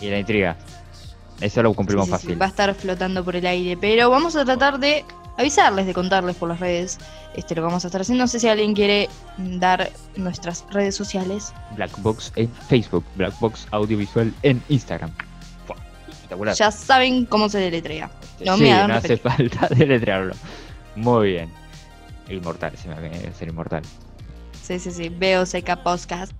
[0.00, 0.56] Y la intriga.
[1.40, 2.42] Eso lo cumplimos Sí, sí, sí, fácil.
[2.42, 3.76] va a estar flotando por el aire.
[3.76, 5.04] Pero vamos a tratar de
[5.36, 6.98] avisarles, de contarles por las redes
[7.36, 8.24] este, lo que vamos a estar haciendo.
[8.24, 11.52] No sé si alguien quiere dar nuestras redes sociales.
[11.76, 15.12] Black Box en Facebook, Black Box Audiovisual en Instagram.
[16.08, 16.54] Espectacular.
[16.56, 18.10] Ya saben cómo se deletrea.
[18.32, 20.34] Este, no sí, me hagan no hace falta deletrearlo.
[20.96, 21.50] Muy bien.
[22.28, 23.82] Inmortal, se me va a ser inmortal.
[24.60, 25.08] Sí, sí, sí.
[25.08, 26.32] Veo seca podcast.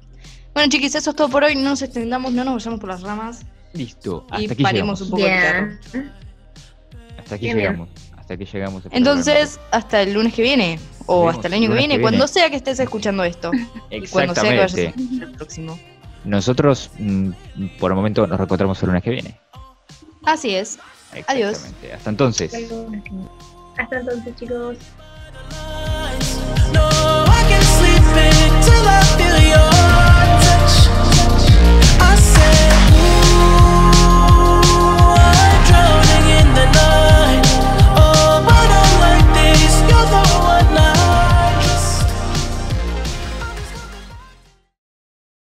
[0.58, 1.54] Bueno, chiquis, eso es todo por hoy.
[1.54, 3.42] No nos extendamos, no nos vayamos por las ramas.
[3.74, 5.00] Listo, hasta Y aquí paremos llegamos.
[5.02, 5.66] un poco el carro.
[5.92, 6.12] Bien.
[7.16, 7.68] Hasta aquí Bien, bien.
[7.68, 7.88] llegamos.
[8.16, 8.82] Hasta aquí llegamos.
[8.90, 10.80] Entonces, hasta el lunes que viene.
[11.06, 12.32] O hasta el año que el viene, que cuando viene.
[12.32, 13.52] sea que estés escuchando esto.
[13.90, 14.08] Y programa.
[14.10, 15.02] cuando sea que vayas a Exactamente.
[15.04, 15.78] escuchar el próximo.
[16.24, 17.30] Nosotros, mm,
[17.78, 19.40] por el momento, nos reencontramos el lunes que viene.
[20.24, 20.80] Así es.
[21.28, 21.50] Adiós.
[21.52, 21.92] Exactamente.
[21.94, 22.52] Hasta entonces.
[23.78, 24.76] Hasta entonces, chicos.
[26.72, 27.17] No